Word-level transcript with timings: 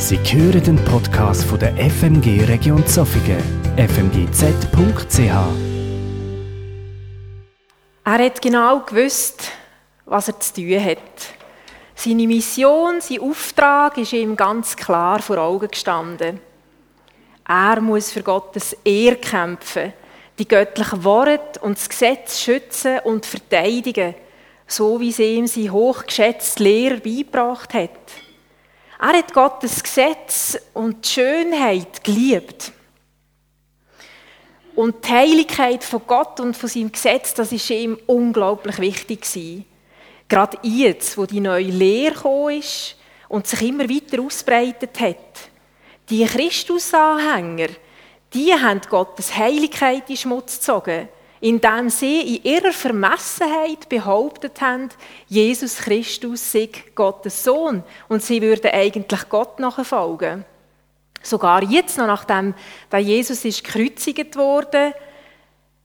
Sie 0.00 0.16
hören 0.16 0.62
den 0.62 0.76
Podcast 0.84 1.42
von 1.42 1.58
der 1.58 1.74
FMG 1.76 2.44
Region 2.44 2.86
Zofingen, 2.86 3.42
fmgz.ch. 3.76 5.18
Er 8.04 8.24
hat 8.24 8.40
genau 8.40 8.78
gewusst, 8.78 9.50
was 10.06 10.28
er 10.28 10.38
zu 10.38 10.54
tun 10.54 10.84
hat. 10.84 10.98
Seine 11.96 12.28
Mission, 12.28 13.00
sein 13.00 13.20
Auftrag 13.20 13.98
ist 13.98 14.12
ihm 14.12 14.36
ganz 14.36 14.76
klar 14.76 15.18
vor 15.18 15.38
Augen 15.38 15.68
gestanden. 15.68 16.40
Er 17.46 17.80
muss 17.80 18.12
für 18.12 18.22
Gottes 18.22 18.76
Ehr 18.84 19.16
kämpfen, 19.16 19.92
die 20.38 20.46
göttlichen 20.46 21.02
Worte 21.02 21.58
und 21.60 21.76
das 21.76 21.88
Gesetz 21.88 22.40
schützen 22.40 23.00
und 23.00 23.26
verteidigen, 23.26 24.14
so 24.68 25.00
wie 25.00 25.10
sie 25.10 25.34
ihm 25.34 25.48
sein 25.48 25.72
hochgeschätzter 25.72 26.62
Lehrer 26.62 26.98
beigebracht 26.98 27.74
hat. 27.74 28.27
Er 29.00 29.12
hat 29.18 29.32
Gottes 29.32 29.82
Gesetz 29.82 30.58
und 30.74 31.04
die 31.04 31.08
Schönheit 31.08 32.02
geliebt. 32.02 32.72
Und 34.74 35.04
die 35.04 35.12
Heiligkeit 35.12 35.84
von 35.84 36.02
Gott 36.06 36.40
und 36.40 36.56
von 36.56 36.68
seinem 36.68 36.90
Gesetz, 36.90 37.34
das 37.34 37.52
ist 37.52 37.70
ihm 37.70 37.98
unglaublich 38.06 38.78
wichtig 38.78 39.22
gewesen. 39.22 39.64
Gerade 40.28 40.58
jetzt, 40.62 41.16
wo 41.16 41.26
die 41.26 41.40
neue 41.40 41.64
Lehre 41.64 42.14
gekommen 42.14 42.58
ist 42.58 42.96
und 43.28 43.46
sich 43.46 43.62
immer 43.62 43.88
weiter 43.88 44.20
ausbreitet 44.20 44.98
hat. 45.00 45.16
Die 46.10 46.24
Christusanhänger, 46.24 47.68
die 48.34 48.52
haben 48.52 48.80
Gottes 48.88 49.36
Heiligkeit 49.36 50.10
in 50.10 50.16
Schmutz 50.16 50.56
gezogen 50.56 51.08
indem 51.40 51.88
sie 51.90 52.36
in 52.36 52.44
ihrer 52.44 52.72
Vermessenheit 52.72 53.88
behauptet 53.88 54.60
haben, 54.60 54.88
Jesus 55.28 55.76
Christus 55.78 56.52
sei 56.52 56.68
Gottes 56.94 57.44
Sohn 57.44 57.82
und 58.08 58.22
sie 58.22 58.42
würden 58.42 58.70
eigentlich 58.72 59.28
Gott 59.28 59.58
nachfolgen. 59.60 60.44
Sogar 61.22 61.62
jetzt 61.62 61.98
noch, 61.98 62.06
nachdem 62.06 62.54
Jesus 62.96 63.42
gekreuzigt 63.42 64.36
wurde, 64.36 64.94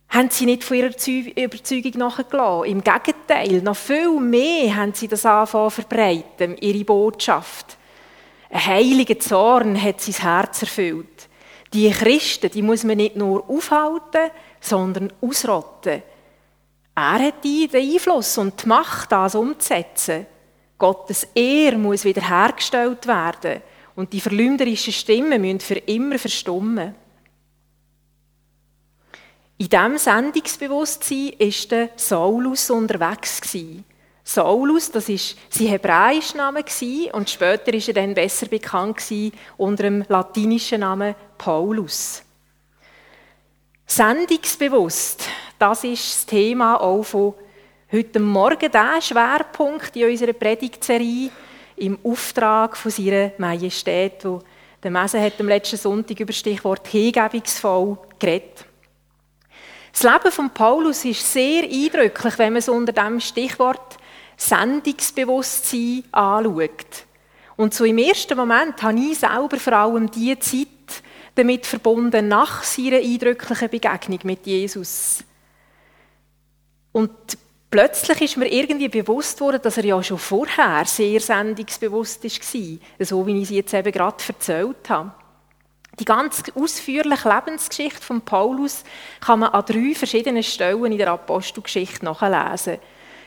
haben 0.10 0.30
sie 0.30 0.46
nicht 0.46 0.64
von 0.64 0.78
ihrer 0.78 0.92
Überzeugung 1.36 1.92
nachgelassen. 1.96 2.66
Im 2.66 2.84
Gegenteil, 2.84 3.62
noch 3.64 3.76
viel 3.76 4.20
mehr 4.20 4.76
haben 4.76 4.94
sie 4.94 5.08
das 5.08 5.26
anfangen 5.26 5.72
verbreiten, 5.72 6.56
ihre 6.60 6.84
Botschaft. 6.84 7.78
Ein 8.52 8.66
heiliger 8.66 9.18
Zorn 9.18 9.82
hat 9.82 10.02
sein 10.02 10.22
Herz 10.22 10.62
erfüllt. 10.62 11.30
Die 11.74 11.90
Christen, 11.90 12.52
die 12.52 12.62
muss 12.62 12.84
man 12.84 12.98
nicht 12.98 13.16
nur 13.16 13.50
aufhalten, 13.50 14.30
sondern 14.64 15.12
ausrotten. 15.22 16.02
Er 16.96 17.20
hat 17.20 17.44
den 17.44 17.70
Einfluss 17.74 18.38
und 18.38 18.64
die 18.64 18.68
Macht, 18.68 19.12
das 19.12 19.36
umzusetzen. 19.36 20.26
Gottes 20.78 21.28
Ehr 21.36 21.78
muss 21.78 22.06
wiederhergestellt 22.06 23.08
werden 23.08 23.62
und 23.96 24.14
die 24.14 24.22
verleumderischen 24.22 24.94
Stimmen 24.94 25.42
müssen 25.42 25.60
für 25.60 25.76
immer 25.76 26.18
verstummen. 26.18 26.96
In 29.58 29.70
diesem 29.70 29.98
Sendungsbewusstsein 29.98 31.34
war 31.40 31.68
der 31.70 31.90
Saulus 31.96 32.70
unterwegs. 32.70 33.42
Saulus, 34.24 34.92
das 34.92 35.10
war 35.10 35.18
sein 35.50 35.68
hebräischer 35.68 36.38
Name 36.38 36.64
und 37.12 37.30
später 37.30 37.74
ist 37.74 37.88
er 37.90 37.94
dann 37.94 38.14
besser 38.14 38.48
bekannt 38.48 39.04
unter 39.58 39.84
dem 39.84 40.06
latinischen 40.08 40.80
Namen 40.80 41.16
Paulus. 41.38 42.24
Sendungsbewusst, 43.86 45.28
das 45.60 45.84
ist 45.84 46.16
das 46.16 46.26
Thema 46.26 46.80
auch 46.82 47.04
von 47.04 47.34
heute 47.92 48.20
Morgen, 48.20 48.72
der 48.72 49.02
Schwerpunkt 49.02 49.96
in 49.96 50.10
unserer 50.10 50.34
Predigtserie 50.34 51.30
im 51.76 52.00
Auftrag 52.04 52.76
von 52.76 52.92
seiner 52.92 53.32
Majestät, 53.38 54.26
wo 54.26 54.42
der 54.82 54.92
Messe 54.92 55.22
hat 55.22 55.40
am 55.40 55.48
letzten 55.48 55.78
Sonntag 55.78 56.20
über 56.20 56.32
das 56.32 56.40
Stichwort 56.40 56.88
hingebungsvoll 56.88 57.98
geredet. 58.20 58.66
Das 59.92 60.04
Leben 60.04 60.32
von 60.32 60.50
Paulus 60.50 61.06
ist 61.06 61.32
sehr 61.32 61.64
eindrücklich, 61.64 62.38
wenn 62.40 62.54
man 62.54 62.60
es 62.60 62.70
unter 62.70 62.92
dem 62.92 63.20
Stichwort 63.20 63.98
Sendungsbewusstsein 64.38 66.04
anschaut. 66.12 67.06
Und 67.56 67.74
so 67.74 67.86
im 67.86 68.00
ersten 68.00 68.36
Moment 68.36 68.82
habe 68.82 69.00
ich 69.00 69.20
selber 69.20 69.58
vor 69.58 69.74
allem 69.74 70.10
die 70.10 70.38
Zeit 70.40 70.73
damit 71.36 71.66
verbunden 71.66 72.28
nach 72.28 72.64
seiner 72.64 72.98
eindrücklichen 72.98 73.70
Begegnung 73.70 74.20
mit 74.24 74.46
Jesus. 74.46 75.24
Und 76.92 77.12
plötzlich 77.72 78.22
ist 78.22 78.38
mir 78.38 78.52
irgendwie 78.52 78.88
bewusst 78.88 79.42
worden, 79.42 79.62
dass 79.62 79.78
er 79.78 79.86
ja 79.86 80.04
schon 80.04 80.20
vorher 80.20 80.86
sehr 80.86 81.20
sendungsbewusst 81.20 82.24
war, 82.24 83.06
so 83.06 83.26
wie 83.26 83.42
ich 83.42 83.48
sie 83.48 83.56
jetzt 83.56 83.74
eben 83.74 83.92
gerade 83.92 84.24
erzählt 84.28 84.90
habe. 84.90 85.12
Die 86.00 86.06
ganz 86.06 86.44
ausführliche 86.56 87.30
Lebensgeschichte 87.30 88.02
von 88.02 88.22
Paulus 88.22 88.84
kann 89.22 89.40
man 89.40 89.52
an 89.52 89.66
drei 89.66 89.94
verschiedenen 89.96 90.42
Stellen 90.42 90.92
in 90.92 90.98
der 90.98 91.12
Apostelgeschichte 91.12 92.06
nachlesen. 92.06 92.80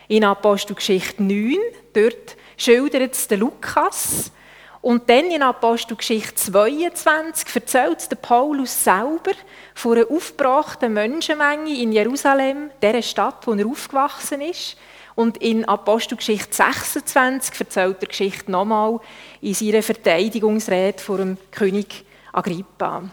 In 0.08 0.24
Apostelgeschichte 0.24 1.22
9, 1.22 1.56
dort 1.92 2.36
schildert 2.56 3.14
es 3.14 3.28
der 3.28 3.38
Lukas, 3.38 4.32
und 4.80 5.08
dann 5.08 5.30
in 5.30 5.42
Apostelgeschichte 5.42 6.34
22 6.34 7.54
erzählt 7.54 8.10
der 8.10 8.16
Paulus 8.16 8.84
selber 8.84 9.32
von 9.74 9.96
einer 9.96 10.10
aufgebrachten 10.10 10.92
Menschenmenge 10.92 11.80
in 11.80 11.92
Jerusalem, 11.92 12.70
der 12.82 13.02
Stadt, 13.02 13.46
wo 13.46 13.52
er 13.54 13.66
aufgewachsen 13.66 14.40
ist. 14.40 14.76
Und 15.14 15.38
in 15.38 15.64
Apostelgeschichte 15.64 16.54
26 16.54 17.58
erzählt 17.58 17.96
er 18.00 18.08
Geschichte 18.08 18.50
nochmal 18.50 19.00
in 19.40 19.54
seiner 19.54 19.82
Verteidigungsrede 19.82 21.02
vor 21.02 21.18
dem 21.18 21.38
König 21.50 22.04
Agrippa. 22.32 23.04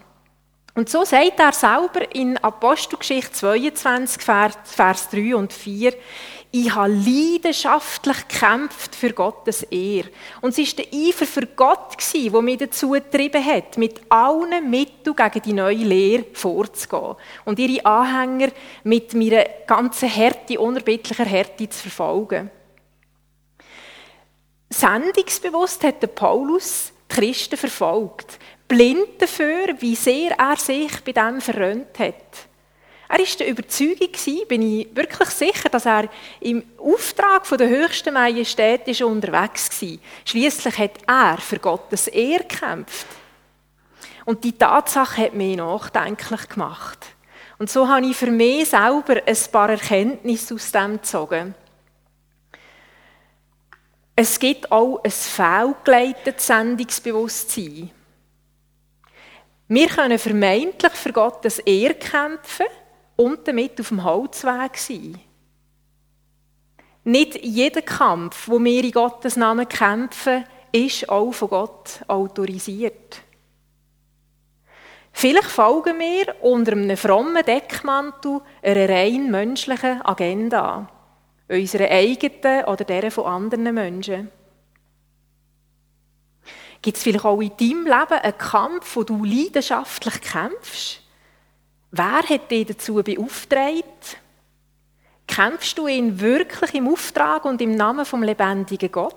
Und 0.76 0.88
so 0.88 1.04
sagt 1.04 1.38
er 1.38 1.52
selber 1.52 2.14
in 2.14 2.36
Apostelgeschichte 2.36 3.32
22, 3.32 4.22
Vers 4.22 5.08
3 5.10 5.36
und 5.36 5.52
4, 5.52 5.94
ich 6.56 6.72
habe 6.72 6.92
leidenschaftlich 6.92 8.28
gekämpft 8.28 8.94
für 8.94 9.12
Gottes 9.12 9.64
Ehre. 9.64 10.10
Und 10.40 10.56
es 10.56 10.58
war 10.58 10.84
der 10.84 11.00
Eifer 11.00 11.26
für 11.26 11.46
Gott, 11.48 11.96
der 12.14 12.42
mich 12.42 12.58
dazu 12.58 12.90
getrieben 12.90 13.44
hat, 13.44 13.76
mit 13.76 14.00
allen 14.08 14.70
Mitteln 14.70 15.16
gegen 15.16 15.42
die 15.42 15.52
neue 15.52 15.78
Lehre 15.78 16.26
vorzugehen 16.32 17.16
und 17.44 17.58
ihre 17.58 17.84
Anhänger 17.84 18.52
mit 18.84 19.14
meiner 19.14 19.44
ganzen 19.66 20.08
Härte, 20.08 20.60
unerbittlicher 20.60 21.24
Härte 21.24 21.68
zu 21.68 21.88
verfolgen. 21.88 22.48
Sendungsbewusst 24.70 25.82
hat 25.82 26.02
der 26.02 26.06
Paulus 26.06 26.92
die 27.10 27.16
Christen 27.16 27.56
verfolgt, 27.56 28.38
blind 28.68 29.20
dafür, 29.20 29.74
wie 29.80 29.96
sehr 29.96 30.38
er 30.38 30.56
sich 30.56 31.02
bei 31.02 31.10
dem 31.10 31.40
verrönt 31.40 31.98
hat. 31.98 32.46
Er 33.08 33.18
war 33.18 33.26
der 33.38 33.48
Überzeugung, 33.48 34.46
bin 34.48 34.62
ich 34.62 34.96
wirklich 34.96 35.28
sicher, 35.28 35.68
dass 35.68 35.86
er 35.86 36.08
im 36.40 36.62
Auftrag 36.78 37.46
der 37.48 37.68
höchsten 37.68 38.14
Majestät 38.14 39.00
unterwegs 39.02 39.70
war. 39.82 39.98
Schließlich 40.24 40.78
hat 40.78 40.98
er 41.06 41.38
für 41.38 41.58
Gottes 41.58 42.08
Ehre 42.08 42.44
gekämpft. 42.44 43.06
Und 44.24 44.42
die 44.42 44.52
Tatsache 44.52 45.22
hat 45.22 45.34
mich 45.34 45.56
nachdenklich 45.56 46.48
gemacht. 46.48 47.06
Und 47.58 47.70
so 47.70 47.86
habe 47.88 48.06
ich 48.06 48.16
für 48.16 48.30
mich 48.30 48.70
selber 48.70 49.20
ein 49.24 49.38
paar 49.52 49.70
Erkenntnisse 49.70 50.54
aus 50.54 50.72
dem 50.72 50.94
gezogen. 50.94 51.54
Es 54.16 54.38
gibt 54.38 54.70
auch 54.70 55.02
ein 55.02 55.10
fehlgeleitetes 55.10 56.46
Sendungsbewusstsein. 56.46 57.90
Wir 59.68 59.88
können 59.88 60.18
vermeintlich 60.18 60.92
für 60.92 61.12
Gottes 61.12 61.58
Ehre 61.60 61.94
kämpfen, 61.94 62.66
und 63.16 63.46
damit 63.46 63.80
auf 63.80 63.88
dem 63.88 64.04
Holzweg 64.04 64.76
sein. 64.76 65.18
Nicht 67.04 67.44
jeder 67.44 67.82
Kampf, 67.82 68.48
wo 68.48 68.58
wir 68.58 68.82
in 68.82 68.90
Gottes 68.90 69.36
Namen 69.36 69.68
kämpfen, 69.68 70.44
ist 70.72 71.08
auch 71.08 71.32
von 71.32 71.50
Gott 71.50 72.00
autorisiert. 72.08 73.20
Vielleicht 75.12 75.48
folgen 75.48 76.00
wir 76.00 76.34
unter 76.42 76.72
einem 76.72 76.96
frommen 76.96 77.44
Deckmantel 77.44 78.40
einer 78.62 78.88
rein 78.88 79.30
menschlichen 79.30 80.04
Agenda, 80.04 80.88
unserer 81.48 81.88
eigenen 81.88 82.64
oder 82.64 82.84
der 82.84 83.12
von 83.12 83.26
anderen 83.26 83.72
Menschen. 83.74 84.30
Gibt 86.82 86.96
es 86.96 87.02
vielleicht 87.04 87.24
auch 87.24 87.40
in 87.40 87.56
deinem 87.56 87.84
Leben 87.84 88.20
einen 88.20 88.38
Kampf, 88.38 88.96
wo 88.96 89.04
du 89.04 89.24
leidenschaftlich 89.24 90.20
kämpfst? 90.20 91.03
Wer 91.96 92.28
hat 92.28 92.50
dich 92.50 92.66
dazu 92.66 92.94
beauftragt? 93.04 94.16
Kämpfst 95.28 95.78
du 95.78 95.86
ihn 95.86 96.18
wirklich 96.18 96.74
im 96.74 96.88
Auftrag 96.88 97.44
und 97.44 97.62
im 97.62 97.76
Namen 97.76 98.04
vom 98.04 98.24
lebendigen 98.24 98.90
Gott? 98.90 99.14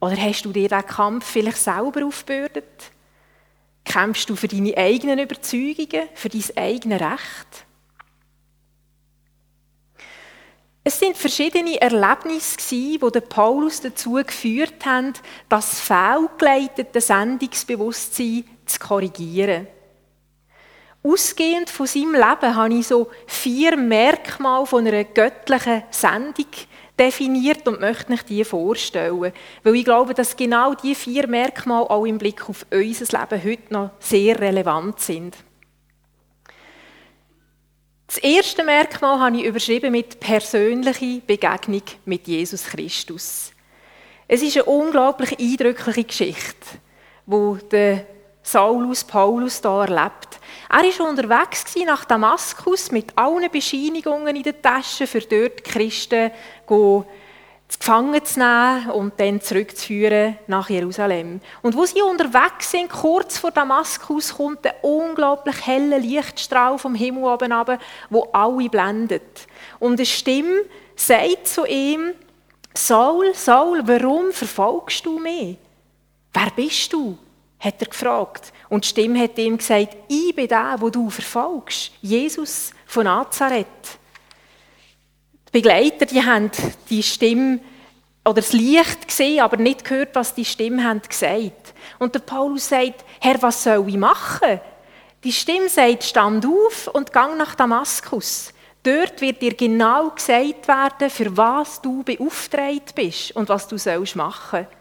Oder 0.00 0.16
hast 0.16 0.46
du 0.46 0.52
dir 0.52 0.70
diesen 0.70 0.86
Kampf 0.86 1.26
vielleicht 1.26 1.58
selber 1.58 2.06
aufgebürdet? 2.06 2.64
Kämpfst 3.84 4.30
du 4.30 4.36
für 4.36 4.48
deine 4.48 4.74
eigenen 4.74 5.18
Überzeugungen, 5.18 6.08
für 6.14 6.30
dein 6.30 6.44
eigenes 6.56 7.00
Recht? 7.02 7.66
Es 10.82 10.98
sind 10.98 11.14
verschiedene 11.14 11.78
Erlebnisse, 11.78 12.74
die 12.74 12.98
den 12.98 13.28
Paulus 13.28 13.82
dazu 13.82 14.14
geführt 14.14 14.86
haben, 14.86 15.12
das 15.50 15.78
fehlgeleitete 15.78 17.02
Sendungsbewusstsein 17.02 18.44
zu 18.64 18.78
korrigieren. 18.78 19.66
Ausgehend 21.02 21.70
von 21.70 21.86
seinem 21.86 22.12
Leben 22.12 22.54
habe 22.54 22.74
ich 22.74 22.86
so 22.86 23.08
vier 23.26 23.76
Merkmale 23.76 24.66
von 24.66 24.86
einer 24.86 25.04
göttlichen 25.04 25.82
Sendung 25.90 26.46
definiert 26.98 27.66
und 27.66 27.80
möchte 27.80 28.12
euch 28.12 28.22
die 28.24 28.44
vorstellen. 28.44 29.32
Weil 29.62 29.74
ich 29.76 29.84
glaube, 29.84 30.12
dass 30.12 30.36
genau 30.36 30.74
diese 30.74 31.00
vier 31.00 31.26
Merkmale 31.26 31.88
auch 31.88 32.04
im 32.04 32.18
Blick 32.18 32.46
auf 32.48 32.66
unser 32.70 33.18
Leben 33.18 33.44
heute 33.44 33.72
noch 33.72 33.90
sehr 33.98 34.38
relevant 34.38 35.00
sind. 35.00 35.36
Das 38.06 38.18
erste 38.18 38.64
Merkmal 38.64 39.20
habe 39.20 39.38
ich 39.38 39.44
überschrieben 39.44 39.92
mit 39.92 40.20
persönliche 40.20 41.20
Begegnung 41.20 41.82
mit 42.04 42.26
Jesus 42.26 42.64
Christus. 42.64 43.52
Es 44.28 44.42
ist 44.42 44.56
eine 44.56 44.64
unglaublich 44.64 45.38
eindrückliche 45.38 46.04
Geschichte, 46.04 46.66
wo 47.24 47.54
der 47.54 48.04
Saulus 48.42 49.04
Paulus 49.04 49.60
da 49.60 49.84
erlebt. 49.84 50.40
Er 50.68 50.82
war 50.82 51.08
unterwegs 51.08 51.64
nach 51.84 52.04
Damaskus 52.04 52.90
mit 52.90 53.16
allen 53.16 53.50
Bescheinigungen 53.50 54.36
in 54.36 54.42
der 54.42 54.60
Tasche, 54.60 55.06
für 55.06 55.20
dort 55.20 55.58
die 55.58 55.62
Christen 55.62 56.30
gefangen 56.66 58.24
zu 58.24 58.38
nehmen 58.38 58.90
und 58.90 59.20
dann 59.20 59.40
zurückzuführen 59.40 60.38
nach 60.46 60.70
Jerusalem. 60.70 61.40
Und 61.62 61.76
wo 61.76 61.84
sie 61.84 62.02
unterwegs 62.02 62.70
sind, 62.70 62.90
kurz 62.90 63.38
vor 63.38 63.50
Damaskus, 63.50 64.34
kommt 64.34 64.66
ein 64.66 64.74
unglaublich 64.82 65.66
heller 65.66 65.98
Lichtstrahl 65.98 66.78
vom 66.78 66.94
Himmel 66.94 67.24
oben 67.24 67.52
runter, 67.52 67.78
wo 68.08 68.28
alle 68.32 68.68
blendet. 68.68 69.46
Und 69.78 69.98
eine 69.98 70.06
Stimme 70.06 70.62
sagt 70.96 71.46
zu 71.48 71.64
ihm, 71.64 72.12
Saul, 72.74 73.34
Saul, 73.34 73.82
warum 73.84 74.32
verfolgst 74.32 75.04
du 75.04 75.18
mich? 75.18 75.56
Wer 76.32 76.50
bist 76.54 76.92
du? 76.92 77.18
Hat 77.60 77.80
er 77.80 77.86
gefragt. 77.86 78.52
Und 78.68 78.84
die 78.84 78.88
Stimme 78.88 79.20
hat 79.20 79.38
ihm 79.38 79.58
gesagt, 79.58 79.96
ich 80.08 80.34
bin 80.34 80.48
der, 80.48 80.76
wo 80.78 80.88
du 80.88 81.10
verfolgst. 81.10 81.92
Jesus 82.00 82.72
von 82.86 83.04
Nazareth. 83.04 83.66
Die 85.48 85.52
Begleiter, 85.52 86.06
die 86.06 86.24
haben 86.24 86.50
die 86.88 87.02
Stimme 87.02 87.60
oder 88.24 88.40
das 88.40 88.52
Licht 88.52 89.06
gesehen, 89.06 89.40
aber 89.40 89.56
nicht 89.56 89.84
gehört, 89.84 90.14
was 90.14 90.34
die 90.34 90.44
Stimme 90.44 90.84
haben 90.84 91.02
gesagt. 91.02 91.74
Und 91.98 92.14
der 92.14 92.20
Paulus 92.20 92.68
sagt, 92.68 93.04
Herr, 93.20 93.40
was 93.42 93.62
soll 93.62 93.88
ich 93.88 93.96
machen? 93.96 94.60
Die 95.24 95.32
Stimme 95.32 95.68
sagt, 95.68 96.04
stand 96.04 96.46
auf 96.46 96.88
und 96.88 97.12
gang 97.12 97.36
nach 97.36 97.54
Damaskus. 97.54 98.54
Dort 98.82 99.20
wird 99.20 99.42
dir 99.42 99.54
genau 99.54 100.10
gesagt 100.10 100.66
werden, 100.66 101.10
für 101.10 101.36
was 101.36 101.82
du 101.82 102.02
beauftragt 102.02 102.94
bist 102.94 103.36
und 103.36 103.48
was 103.48 103.68
du 103.68 103.76
sollst 103.76 104.16
machen 104.16 104.66
sollst. 104.66 104.79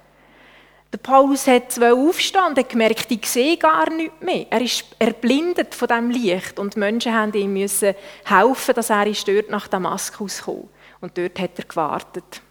Der 0.91 0.97
Paulus 0.97 1.45
hat 1.45 1.79
aufstehen 1.79 2.45
und 2.49 2.57
hat 2.57 2.69
gemerkt, 2.69 3.11
ich 3.11 3.25
sehe 3.27 3.57
gar 3.57 3.89
nichts 3.91 4.21
mehr. 4.21 4.47
Er 4.49 4.61
ist 4.61 4.85
erblindet 4.97 5.75
von 5.75 5.87
diesem 5.87 6.09
Licht 6.09 6.57
und 6.57 6.73
die 6.73 6.79
Menschen 6.79 7.13
haben 7.13 7.33
ihm 7.33 7.53
müssen 7.53 7.93
helfen, 8.25 8.73
dass 8.73 8.89
er 8.89 9.05
dort 9.05 9.49
nach 9.49 9.67
Damaskus 9.67 10.41
kommt. 10.41 10.69
Und 10.99 11.15
dort 11.17 11.39
hat 11.39 11.59
er 11.59 11.65
gewartet. 11.65 12.41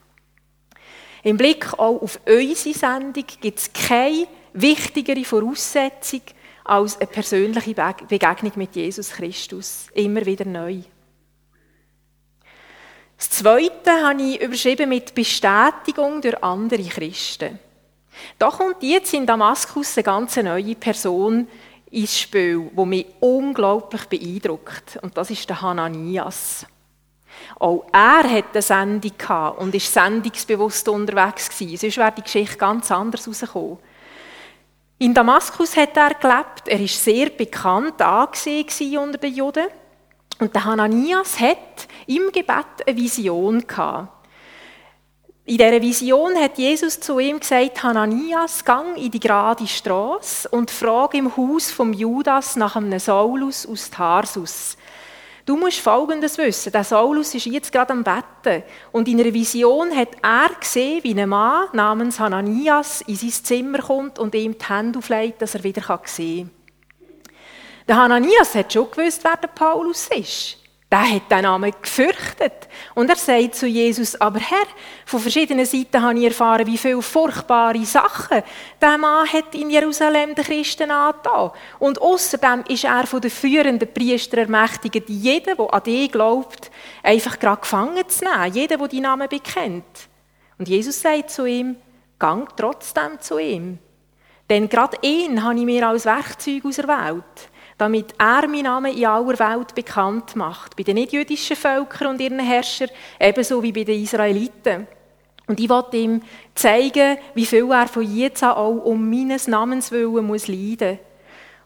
Im 1.24 1.36
Blick 1.36 1.72
auch 1.74 2.00
auf 2.00 2.20
unsere 2.26 2.74
Sendung 2.74 3.24
gibt 3.40 3.58
es 3.58 3.72
keine 3.72 4.28
wichtigere 4.52 5.24
Voraussetzung 5.24 6.22
als 6.64 6.96
eine 7.00 7.08
persönliche 7.08 7.74
Begegnung 8.08 8.52
mit 8.54 8.76
Jesus 8.76 9.10
Christus. 9.10 9.88
Immer 9.94 10.24
wieder 10.24 10.44
neu. 10.44 10.78
Das 13.16 13.30
Zweite 13.30 13.90
habe 14.04 14.22
ich 14.22 14.40
überschrieben 14.40 14.90
mit 14.90 15.12
Bestätigung 15.12 16.20
durch 16.20 16.40
andere 16.42 16.84
Christen. 16.84 17.58
Da 18.38 18.50
kommt 18.50 18.82
jetzt 18.82 19.14
in 19.14 19.26
Damaskus 19.26 19.96
eine 19.96 20.04
ganz 20.04 20.36
neue 20.36 20.74
Person 20.74 21.48
ins 21.90 22.18
Spiel, 22.18 22.70
die 22.76 22.84
mich 22.84 23.06
unglaublich 23.20 24.04
beeindruckt. 24.06 24.98
Und 25.02 25.16
das 25.16 25.30
ist 25.30 25.48
der 25.48 25.60
Hananias. 25.62 26.66
Auch 27.58 27.86
er 27.92 28.24
hatte 28.24 28.54
eine 28.54 28.62
Sendung 28.62 29.12
und 29.58 29.72
war 29.72 29.80
sendungsbewusst 29.80 30.88
unterwegs. 30.88 31.48
Sonst 31.56 31.96
wäre 31.96 32.12
die 32.12 32.22
Geschichte 32.22 32.56
ganz 32.56 32.90
anders 32.90 33.26
herausgekommen. 33.26 33.78
In 34.98 35.14
Damaskus 35.14 35.76
hat 35.76 35.96
er 35.96 36.14
gelebt. 36.14 36.66
Er 36.66 36.80
war 36.80 36.88
sehr 36.88 37.30
bekannt 37.30 38.02
angesehen 38.02 38.98
unter 38.98 39.18
den 39.18 39.34
Juden. 39.34 39.66
Und 40.40 40.54
der 40.54 40.64
Hananias 40.64 41.38
hat 41.38 41.88
im 42.06 42.30
Gebet 42.32 42.86
eine 42.86 42.96
Vision 42.96 43.66
gehabt. 43.66 44.17
In 45.48 45.56
dieser 45.56 45.80
Vision 45.80 46.36
hat 46.36 46.58
Jesus 46.58 47.00
zu 47.00 47.18
ihm 47.18 47.40
gesagt, 47.40 47.82
Hananias, 47.82 48.62
gang 48.62 48.98
in 48.98 49.10
die 49.10 49.18
gerade 49.18 49.66
Straße 49.66 50.46
und 50.50 50.70
frage 50.70 51.16
im 51.16 51.34
Haus 51.34 51.70
vom 51.70 51.94
Judas 51.94 52.54
nach 52.56 52.76
einem 52.76 52.98
Saulus 52.98 53.64
aus 53.66 53.88
Tarsus. 53.88 54.76
Du 55.46 55.56
musst 55.56 55.80
Folgendes 55.80 56.36
wissen, 56.36 56.70
der 56.70 56.84
Saulus 56.84 57.34
ist 57.34 57.46
jetzt 57.46 57.72
gerade 57.72 57.94
am 57.94 58.04
Betten 58.04 58.62
und 58.92 59.08
in 59.08 59.18
einer 59.18 59.32
Vision 59.32 59.90
hat 59.96 60.16
er 60.22 60.50
gesehen, 60.60 61.02
wie 61.02 61.18
ein 61.18 61.26
Mann 61.26 61.68
namens 61.72 62.20
Hananias 62.20 63.00
in 63.06 63.16
sein 63.16 63.30
Zimmer 63.30 63.78
kommt 63.78 64.18
und 64.18 64.34
ihm 64.34 64.58
die 64.58 64.66
Hände 64.66 64.98
auflegt, 64.98 65.40
dass 65.40 65.54
er 65.54 65.64
wieder 65.64 65.98
sehen 66.04 66.50
kann. 66.50 66.50
Der 67.88 67.96
Hananias 67.96 68.54
hat 68.54 68.70
schon 68.70 68.90
gewusst, 68.90 69.24
wer 69.24 69.38
der 69.38 69.48
Paulus 69.48 70.08
ist. 70.08 70.58
Der 70.90 71.10
hat 71.14 71.30
den 71.30 71.42
Namen 71.42 71.70
gefürchtet. 71.82 72.66
Und 72.94 73.10
er 73.10 73.16
sagt 73.16 73.56
zu 73.56 73.66
Jesus, 73.66 74.18
aber 74.18 74.38
Herr, 74.38 74.66
von 75.04 75.20
verschiedenen 75.20 75.66
Seiten 75.66 76.00
habe 76.00 76.18
ich 76.18 76.24
erfahren, 76.24 76.66
wie 76.66 76.78
viele 76.78 77.02
furchtbare 77.02 77.84
Sachen 77.84 78.42
der 78.80 78.96
Mann 78.96 79.30
hat 79.30 79.54
in 79.54 79.68
Jerusalem 79.68 80.34
den 80.34 80.44
Christen 80.44 80.90
angetan. 80.90 81.50
Und 81.78 82.00
außerdem 82.00 82.64
ist 82.68 82.84
er 82.84 83.06
von 83.06 83.20
den 83.20 83.30
führenden 83.30 83.92
Priestern 83.92 84.40
ermächtigt, 84.40 85.10
jeden, 85.10 85.56
der 85.58 85.74
an 85.74 85.82
dich 85.82 86.10
glaubt, 86.10 86.70
einfach 87.02 87.38
gerade 87.38 87.60
gefangen 87.60 88.08
zu 88.08 88.24
nehmen. 88.24 88.54
Jeden, 88.54 88.78
der 88.78 88.88
die 88.88 89.00
Namen 89.00 89.28
bekennt. 89.28 90.08
Und 90.58 90.68
Jesus 90.68 91.02
sagt 91.02 91.30
zu 91.30 91.44
ihm, 91.44 91.76
gang 92.18 92.48
trotzdem 92.56 93.20
zu 93.20 93.38
ihm. 93.38 93.78
Denn 94.48 94.70
gerade 94.70 94.96
ihn 95.02 95.44
habe 95.44 95.58
ich 95.58 95.66
mir 95.66 95.86
als 95.86 96.06
Werkzeug 96.06 96.64
auserwählt 96.64 97.50
damit 97.78 98.14
er 98.18 98.46
meinen 98.48 98.64
Namen 98.64 98.96
in 98.96 99.06
aller 99.06 99.38
Welt 99.38 99.74
bekannt 99.74 100.36
macht. 100.36 100.76
Bei 100.76 100.82
den 100.82 100.96
nichtjüdischen 100.96 101.56
Völkern 101.56 102.08
und 102.08 102.20
ihren 102.20 102.40
Herrschern, 102.40 102.90
ebenso 103.18 103.62
wie 103.62 103.72
bei 103.72 103.84
den 103.84 104.02
Israeliten. 104.02 104.86
Und 105.46 105.60
ich 105.60 105.68
wollte 105.68 105.96
ihm 105.96 106.20
zeigen, 106.54 107.16
wie 107.34 107.46
viel 107.46 107.70
er 107.70 107.88
von 107.88 108.02
jetzt 108.02 108.42
an 108.42 108.50
auch 108.50 108.84
um 108.84 109.08
meines 109.08 109.46
Namens 109.46 109.90
willen 109.90 110.26
muss 110.26 110.48
leiden. 110.48 110.98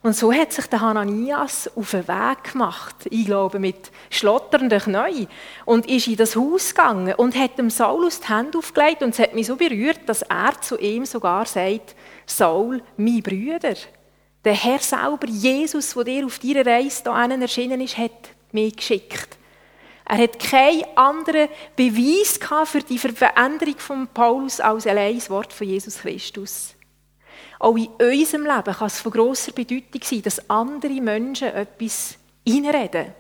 Und 0.03 0.17
so 0.17 0.33
hat 0.33 0.53
sich 0.53 0.67
der 0.67 0.81
Hananias 0.81 1.71
auf 1.77 1.93
den 1.93 2.09
Weg 2.09 2.53
gemacht, 2.53 2.97
ich 3.09 3.25
glaube 3.25 3.61
mit 3.61 3.93
schlotternden 4.11 4.81
Knien, 4.81 5.29
und 5.65 5.89
ist 5.89 6.09
in 6.09 6.17
das 6.17 6.35
Haus 6.35 6.75
gegangen 6.75 7.15
und 7.15 7.37
hat 7.37 7.57
dem 7.57 7.71
Saulus 7.71 8.19
die 8.21 8.29
Hände 8.29 8.59
aufgelegt 8.59 9.05
und 9.05 9.11
es 9.11 9.21
hat 9.21 9.35
mich 9.35 9.47
so 9.47 9.55
berührt, 9.55 10.01
dass 10.07 10.23
er 10.23 10.61
zu 10.61 10.77
ihm 10.79 11.05
sogar 11.05 11.47
sagt, 11.47 11.95
Saul, 12.27 12.83
mein 12.97 13.23
Brüder. 13.23 13.75
Der 14.45 14.55
Herr 14.55 14.81
selber, 14.81 15.29
Jesus, 15.29 15.95
der 15.95 16.05
dir 16.05 16.27
auf 16.27 16.39
deiner 16.39 16.67
Reise 16.67 17.03
hier 17.05 17.41
erschienen 17.41 17.81
ist, 17.81 17.97
hat 17.97 18.31
mich 18.51 18.77
geschickt. 18.77 19.39
Er 20.05 20.19
hat 20.19 20.39
keinen 20.39 20.85
anderen 20.97 21.49
Beweis 21.77 22.39
für 22.69 22.83
die 22.83 22.99
Veränderung 22.99 23.79
von 23.79 24.09
Paulus 24.09 24.61
als 24.61 24.87
allein 24.87 25.15
das 25.15 25.31
Wort 25.31 25.53
von 25.53 25.67
Jesus 25.67 25.99
Christus. 25.99 26.75
Auch 27.61 27.77
in 27.77 27.87
unserem 27.87 28.45
Leben 28.45 28.75
kann 28.75 28.87
es 28.89 29.01
von 29.01 29.13
grosser 29.13 29.53
Bedeutung 29.53 30.03
sein, 30.03 30.23
dass 30.23 30.51
andere 30.51 31.01
Menschen 31.01 31.49
etwas 31.49 32.19
einreden. 32.47 33.15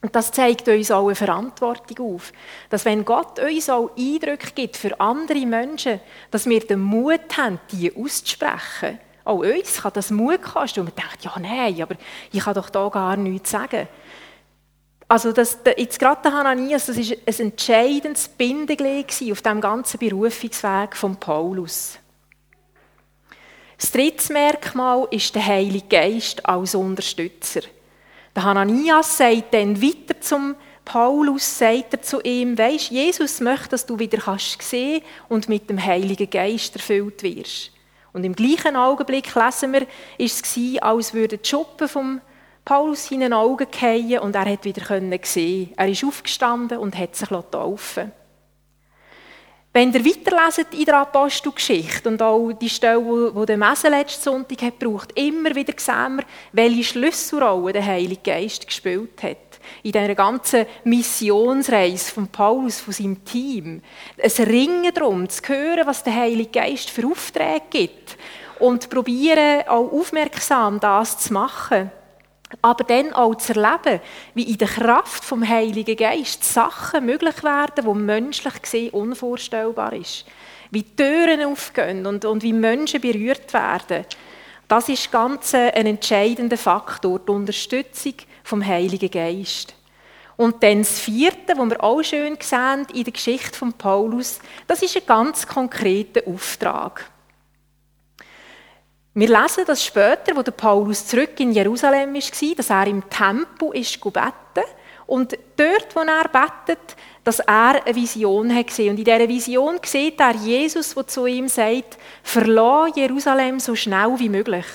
Und 0.00 0.14
das 0.14 0.30
zeigt 0.30 0.68
uns 0.68 0.90
auch 0.90 1.06
eine 1.06 1.14
Verantwortung 1.16 2.14
auf. 2.14 2.32
Dass 2.70 2.84
wenn 2.84 3.04
Gott 3.04 3.40
uns 3.40 3.68
auch 3.68 3.90
Eindrücke 3.96 4.52
gibt 4.54 4.76
für 4.76 5.00
andere 5.00 5.44
Menschen, 5.44 6.00
dass 6.30 6.46
wir 6.46 6.60
den 6.60 6.80
Mut 6.80 7.36
haben, 7.36 7.58
die 7.72 7.94
auszusprechen. 7.96 9.00
Auch 9.24 9.38
uns 9.38 9.82
kann 9.82 9.92
das 9.94 10.10
Mut 10.10 10.42
kosten. 10.42 10.80
Und 10.80 10.86
man 10.86 10.94
denkt, 10.96 11.24
ja, 11.24 11.32
nein, 11.40 11.80
aber 11.82 11.96
ich 12.30 12.40
kann 12.40 12.54
doch 12.54 12.70
da 12.70 12.88
gar 12.88 13.16
nichts 13.16 13.50
sagen. 13.50 13.88
Also 15.08 15.32
das, 15.32 15.58
jetzt 15.76 15.98
gerade 15.98 16.22
der 16.22 16.32
Hananias, 16.32 16.86
das 16.86 16.96
war 16.96 17.16
ein 17.26 17.34
entscheidendes 17.38 18.28
Bindeglied 18.28 19.06
auf 19.30 19.42
dem 19.42 19.60
ganzen 19.60 19.98
Berufungsweg 19.98 20.96
von 20.96 21.16
Paulus. 21.16 21.98
Das 23.76 23.90
dritte 23.90 24.32
Merkmal 24.32 25.06
ist 25.10 25.34
der 25.34 25.44
Heilige 25.44 25.86
Geist 25.88 26.44
als 26.46 26.74
Unterstützer. 26.74 27.60
Der 28.34 28.42
Hananias 28.42 29.18
sagt 29.18 29.52
dann 29.52 29.80
weiter 29.80 30.20
zum 30.20 30.56
Paulus, 30.84 31.58
sagt 31.58 31.92
er 31.92 32.02
zu 32.02 32.20
ihm, 32.22 32.56
weisst, 32.58 32.90
Jesus 32.90 33.40
möchte, 33.40 33.70
dass 33.70 33.86
du 33.86 33.98
wieder 33.98 34.18
kannst 34.18 34.62
sehen 34.62 35.02
und 35.28 35.48
mit 35.48 35.68
dem 35.70 35.82
Heiligen 35.82 36.28
Geist 36.28 36.76
erfüllt 36.76 37.22
wirst. 37.22 37.73
Und 38.14 38.22
im 38.24 38.34
gleichen 38.34 38.76
Augenblick 38.76 39.34
lesen 39.34 39.72
wir, 39.72 39.86
ist 40.18 40.46
es 40.46 40.82
als 40.82 41.12
würden 41.12 41.40
die 41.42 41.48
Schuppen 41.48 41.88
vom 41.88 42.20
Paulus 42.64 43.08
seinen 43.08 43.32
Augen 43.32 43.70
gefallen 43.70 44.20
und 44.20 44.36
er 44.36 44.50
hat 44.50 44.64
wieder 44.64 44.86
sehen. 45.24 45.72
Er 45.76 45.88
ist 45.88 46.04
aufgestanden 46.04 46.78
und 46.78 46.96
hat 46.96 47.16
sich 47.16 47.28
taufen 47.28 48.12
Wenn 49.72 49.92
ihr 49.92 50.04
weiterleset 50.04 50.72
in 50.72 50.84
der 50.84 51.00
Apostelgeschichte 51.00 52.08
und 52.08 52.22
auch 52.22 52.52
die 52.52 52.70
Stelle, 52.70 53.32
die 53.36 53.46
der 53.46 53.56
Messe 53.56 53.88
letzten 53.88 54.22
Sonntag 54.22 54.62
hat 54.62 54.78
gebraucht, 54.78 55.10
immer 55.18 55.52
wieder 55.54 55.74
sehen 55.76 56.18
wir, 56.18 56.24
welche 56.52 56.84
Schlüsselrolle 56.84 57.72
der 57.72 57.84
Heilige 57.84 58.22
Geist 58.22 58.66
gespielt 58.66 59.20
hat. 59.24 59.36
In 59.82 59.92
dieser 59.92 60.14
ganzen 60.14 60.66
Missionsreise 60.84 62.12
von 62.12 62.28
Paulus, 62.28 62.80
von 62.80 62.92
seinem 62.92 63.24
Team. 63.24 63.82
Es 64.16 64.38
Ringen 64.40 64.92
darum, 64.94 65.28
zu 65.28 65.42
hören, 65.46 65.86
was 65.86 66.02
der 66.02 66.14
Heilige 66.14 66.60
Geist 66.60 66.90
für 66.90 67.06
Aufträge 67.06 67.62
gibt. 67.70 68.16
Und 68.58 68.88
probieren, 68.88 69.66
auch 69.66 69.92
aufmerksam 69.92 70.80
das 70.80 71.18
zu 71.18 71.32
machen 71.32 71.90
aber 72.62 72.84
dann 72.84 73.12
auch 73.12 73.34
zu 73.36 73.54
erleben, 73.54 74.00
wie 74.34 74.44
in 74.44 74.58
der 74.58 74.68
Kraft 74.68 75.24
vom 75.24 75.46
Heiligen 75.46 75.96
Geist 75.96 76.44
Sachen 76.44 77.06
möglich 77.06 77.42
werden, 77.42 77.84
die 77.84 78.00
menschlich 78.00 78.62
gesehen 78.62 78.90
unvorstellbar 78.90 79.92
ist. 79.92 80.24
Wie 80.70 80.82
Türen 80.82 81.44
aufgehen 81.44 82.06
und, 82.06 82.24
und 82.24 82.42
wie 82.42 82.52
Menschen 82.52 83.00
berührt 83.00 83.52
werden. 83.52 84.04
Das 84.66 84.88
ist 84.88 85.12
ganz 85.12 85.54
ein 85.54 85.86
entscheidender 85.86 86.56
Faktor, 86.56 87.20
die 87.20 87.30
Unterstützung 87.30 88.14
vom 88.44 88.64
Heiligen 88.64 89.10
Geist. 89.10 89.74
Und 90.36 90.62
dann 90.62 90.78
das 90.78 91.00
Vierte, 91.00 91.56
was 91.56 91.70
wir 91.70 91.82
auch 91.82 92.02
schön 92.02 92.36
sehen 92.40 92.86
in 92.92 93.04
der 93.04 93.12
Geschichte 93.12 93.56
von 93.56 93.72
Paulus, 93.72 94.38
das 94.66 94.82
ist 94.82 94.96
ein 94.96 95.06
ganz 95.06 95.46
konkreter 95.46 96.22
Auftrag. 96.28 97.10
Wir 99.16 99.28
lesen 99.28 99.64
das 99.66 99.84
später, 99.84 100.34
wo 100.34 100.42
der 100.42 100.52
Paulus 100.52 101.06
zurück 101.06 101.38
in 101.38 101.52
Jerusalem 101.52 102.14
war, 102.14 102.54
dass 102.56 102.70
er 102.70 102.86
im 102.88 103.08
Tempel 103.08 103.70
ist 103.74 104.00
beten 104.00 104.68
und 105.06 105.38
dort, 105.56 105.94
wo 105.94 106.00
er 106.00 106.28
betet, 106.28 106.96
dass 107.22 107.38
er 107.38 107.86
eine 107.86 107.94
Vision 107.94 108.54
hat 108.54 108.66
gesehen. 108.66 108.90
Und 108.90 108.98
in 108.98 109.04
dieser 109.04 109.28
Vision 109.28 109.78
sieht 109.84 110.18
er 110.18 110.34
Jesus, 110.34 110.94
der 110.94 111.06
zu 111.06 111.26
ihm 111.26 111.46
sagt, 111.46 111.96
verlass 112.24 112.90
Jerusalem 112.96 113.60
so 113.60 113.76
schnell 113.76 114.18
wie 114.18 114.28
möglich. 114.28 114.66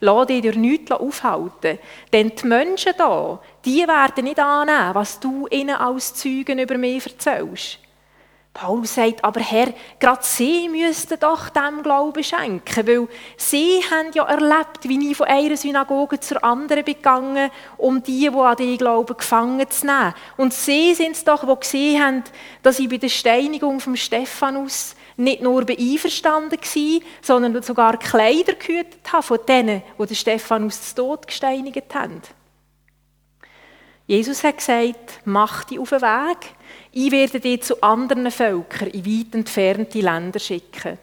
Lass 0.00 0.26
dich 0.26 0.42
durch 0.42 0.56
nichts 0.56 0.90
aufhalten. 0.90 1.78
Denn 2.12 2.32
die 2.34 2.46
Menschen 2.46 2.92
da, 2.96 3.40
die 3.64 3.86
werden 3.86 4.24
nicht 4.24 4.38
annehmen, 4.38 4.94
was 4.94 5.20
du 5.20 5.46
ihnen 5.48 5.76
als 5.76 6.14
Zeugen 6.14 6.58
über 6.58 6.78
mich 6.78 7.06
erzählst. 7.06 7.78
Paulus 8.52 8.96
sagt, 8.96 9.22
aber 9.24 9.40
Herr, 9.40 9.72
gerade 10.00 10.22
Sie 10.22 10.68
müssten 10.68 11.20
doch 11.20 11.50
dem 11.50 11.82
Glauben 11.84 12.22
schenken, 12.22 12.86
weil 12.86 13.08
Sie 13.36 13.80
haben 13.90 14.10
ja 14.12 14.24
erlebt, 14.24 14.88
wie 14.88 15.10
ich 15.10 15.16
von 15.16 15.28
einer 15.28 15.56
Synagoge 15.56 16.18
zur 16.18 16.42
anderen 16.42 16.84
begangen, 16.84 17.50
um 17.76 18.02
die, 18.02 18.28
die 18.28 18.28
an 18.28 18.56
die 18.56 18.76
glauben, 18.76 19.16
gefangen 19.16 19.70
zu 19.70 19.86
nehmen. 19.86 20.14
Und 20.36 20.52
Sie 20.52 20.94
sind 20.94 21.12
es 21.12 21.24
doch, 21.24 21.46
die 21.46 21.60
gesehen 21.60 22.04
haben, 22.04 22.24
dass 22.62 22.80
ich 22.80 22.88
bei 22.88 22.96
der 22.96 23.08
Steinigung 23.08 23.78
von 23.78 23.96
Stephanus 23.96 24.96
nicht 25.20 25.42
nur 25.42 25.64
beeinverstanden 25.64 26.58
war, 26.58 27.00
sondern 27.22 27.62
sogar 27.62 27.98
Kleider 27.98 28.54
gehütet 28.54 29.12
habe 29.12 29.22
von 29.22 29.38
denen, 29.46 29.82
die 29.98 30.06
den 30.06 30.16
Stephanus 30.16 30.88
zu 30.88 30.94
Tod 30.96 31.26
gesteinigt 31.26 31.94
haben. 31.94 32.22
Jesus 34.06 34.42
hat 34.42 34.58
gesagt, 34.58 35.20
mach 35.24 35.64
dich 35.64 35.78
auf 35.78 35.90
den 35.90 36.00
Weg, 36.00 36.38
ich 36.90 37.12
werde 37.12 37.38
dich 37.38 37.62
zu 37.62 37.80
anderen 37.80 38.30
Völkern 38.32 38.88
in 38.88 39.06
weit 39.06 39.34
entfernte 39.34 40.00
Länder 40.00 40.40
schicken. 40.40 40.98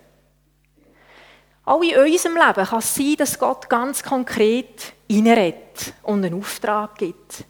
Auch 1.64 1.82
in 1.82 1.98
unserem 1.98 2.36
Leben 2.36 2.66
kann 2.66 2.80
es 2.80 2.96
sein, 2.96 3.16
dass 3.18 3.40
Gott 3.40 3.70
ganz 3.70 4.04
konkret 4.04 4.94
reinredet 5.10 5.94
und 6.04 6.26
einen 6.26 6.40
Auftrag 6.40 6.98
gibt. 6.98 7.46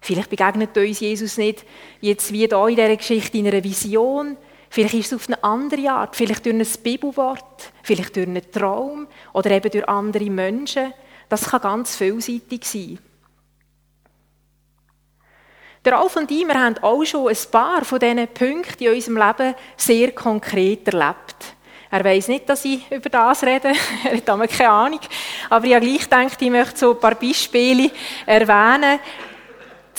Vielleicht 0.00 0.30
begegnet 0.30 0.76
uns 0.76 1.00
Jesus 1.00 1.36
nicht 1.36 1.64
jetzt 2.00 2.32
wie 2.32 2.46
hier 2.46 2.52
in 2.68 2.74
dieser 2.74 2.96
Geschichte 2.96 3.38
in 3.38 3.46
einer 3.46 3.62
Vision. 3.62 4.36
Vielleicht 4.70 4.94
ist 4.94 5.12
es 5.12 5.14
auf 5.14 5.26
eine 5.26 5.42
andere 5.42 5.90
Art. 5.90 6.14
Vielleicht 6.14 6.46
durch 6.46 6.54
ein 6.54 6.82
Bibelwort, 6.82 7.72
vielleicht 7.82 8.14
durch 8.14 8.28
einen 8.28 8.50
Traum 8.52 9.08
oder 9.32 9.50
eben 9.50 9.70
durch 9.70 9.88
andere 9.88 10.30
Menschen. 10.30 10.94
Das 11.28 11.50
kann 11.50 11.60
ganz 11.60 11.96
vielseitig 11.96 12.64
sein. 12.64 12.98
Der 15.84 15.94
Ralf 15.94 16.14
und 16.16 16.30
ich, 16.30 16.46
wir 16.46 16.54
haben 16.54 16.78
auch 16.82 17.04
schon 17.04 17.28
ein 17.28 17.36
paar 17.50 17.84
von 17.84 17.98
diesen 17.98 18.28
Punkten 18.28 18.84
in 18.84 18.94
unserem 18.94 19.16
Leben 19.16 19.54
sehr 19.76 20.12
konkret 20.12 20.86
erlebt. 20.86 21.56
Er 21.90 22.04
weiß 22.04 22.28
nicht, 22.28 22.48
dass 22.48 22.64
ich 22.64 22.88
über 22.92 23.08
das 23.08 23.42
rede, 23.42 23.72
er 24.04 24.16
hat 24.16 24.30
aber 24.30 24.46
keine 24.46 24.70
Ahnung. 24.70 25.00
Aber 25.48 25.66
ich 25.66 25.74
habe 25.74 25.84
gleich 25.84 26.02
gedacht, 26.02 26.40
ich 26.40 26.50
möchte 26.50 26.78
so 26.78 26.92
ein 26.92 27.00
paar 27.00 27.16
Beispiele 27.16 27.90
erwähnen. 28.26 29.00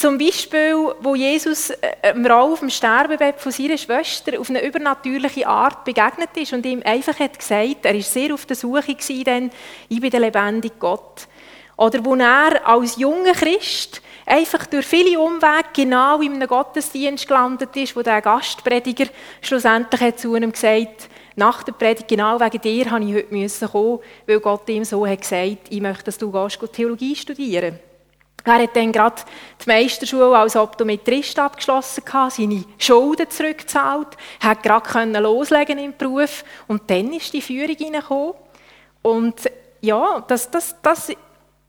Zum 0.01 0.17
Beispiel, 0.17 0.95
wo 1.01 1.13
Jesus 1.13 1.69
äh, 1.69 1.87
Ralf 2.25 2.63
im 2.63 2.71
Sterbebett 2.71 3.39
von 3.39 3.51
seiner 3.51 3.77
Schwester 3.77 4.39
auf 4.39 4.49
eine 4.49 4.65
übernatürliche 4.65 5.45
Art 5.45 5.85
begegnet 5.85 6.35
ist 6.37 6.53
und 6.53 6.65
ihm 6.65 6.81
einfach 6.83 7.19
hat 7.19 7.37
gesagt, 7.37 7.85
er 7.85 7.93
ist 7.93 8.11
sehr 8.11 8.33
auf 8.33 8.47
der 8.47 8.55
Suche 8.55 8.95
denn 9.23 9.51
ich 9.89 10.01
bin 10.01 10.09
der 10.09 10.21
lebendige 10.21 10.73
Gott. 10.79 11.27
Oder 11.77 12.03
wo 12.03 12.15
er 12.15 12.67
als 12.67 12.97
junger 12.97 13.33
Christ 13.33 14.01
einfach 14.25 14.65
durch 14.65 14.87
viele 14.87 15.19
Umwege 15.19 15.69
genau 15.71 16.19
in 16.19 16.33
einem 16.33 16.47
Gottesdienst 16.47 17.27
gelandet 17.27 17.75
ist, 17.75 17.95
wo 17.95 18.01
der 18.01 18.23
Gastprediger 18.23 19.05
schlussendlich 19.39 20.01
hat 20.01 20.19
zu 20.19 20.35
ihm 20.35 20.51
gesagt 20.51 21.09
nach 21.35 21.61
der 21.61 21.73
Predigt, 21.73 22.07
genau 22.07 22.39
wegen 22.39 22.59
dir 22.59 22.89
habe 22.89 23.05
ich 23.05 23.13
heute 23.13 23.67
kommen, 23.67 23.99
weil 24.25 24.39
Gott 24.39 24.67
ihm 24.67 24.83
so 24.83 25.05
hat 25.05 25.21
gesagt, 25.21 25.67
ich 25.69 25.79
möchte, 25.79 26.05
dass 26.05 26.17
du 26.17 26.31
gehst, 26.31 26.59
Theologie 26.73 27.15
studieren 27.15 27.90
er 28.43 28.63
hat 28.63 28.75
dann 28.75 28.91
gerade 28.91 29.21
die 29.63 29.69
Meisterschule 29.69 30.37
als 30.37 30.55
Optometrist 30.55 31.37
abgeschlossen, 31.37 32.03
seine 32.29 32.63
Schulden 32.77 33.29
zurückgezahlt, 33.29 34.09
hat 34.39 34.63
gerade 34.63 35.19
loslegen 35.19 35.77
im 35.77 35.95
Beruf 35.95 36.43
und 36.67 36.89
dann 36.89 37.13
ist 37.13 37.33
die 37.33 37.41
Führung 37.41 37.75
hineingekommen. 37.75 38.33
Und 39.01 39.49
ja, 39.81 40.23
das, 40.27 40.49
das, 40.49 40.75
das 40.81 41.11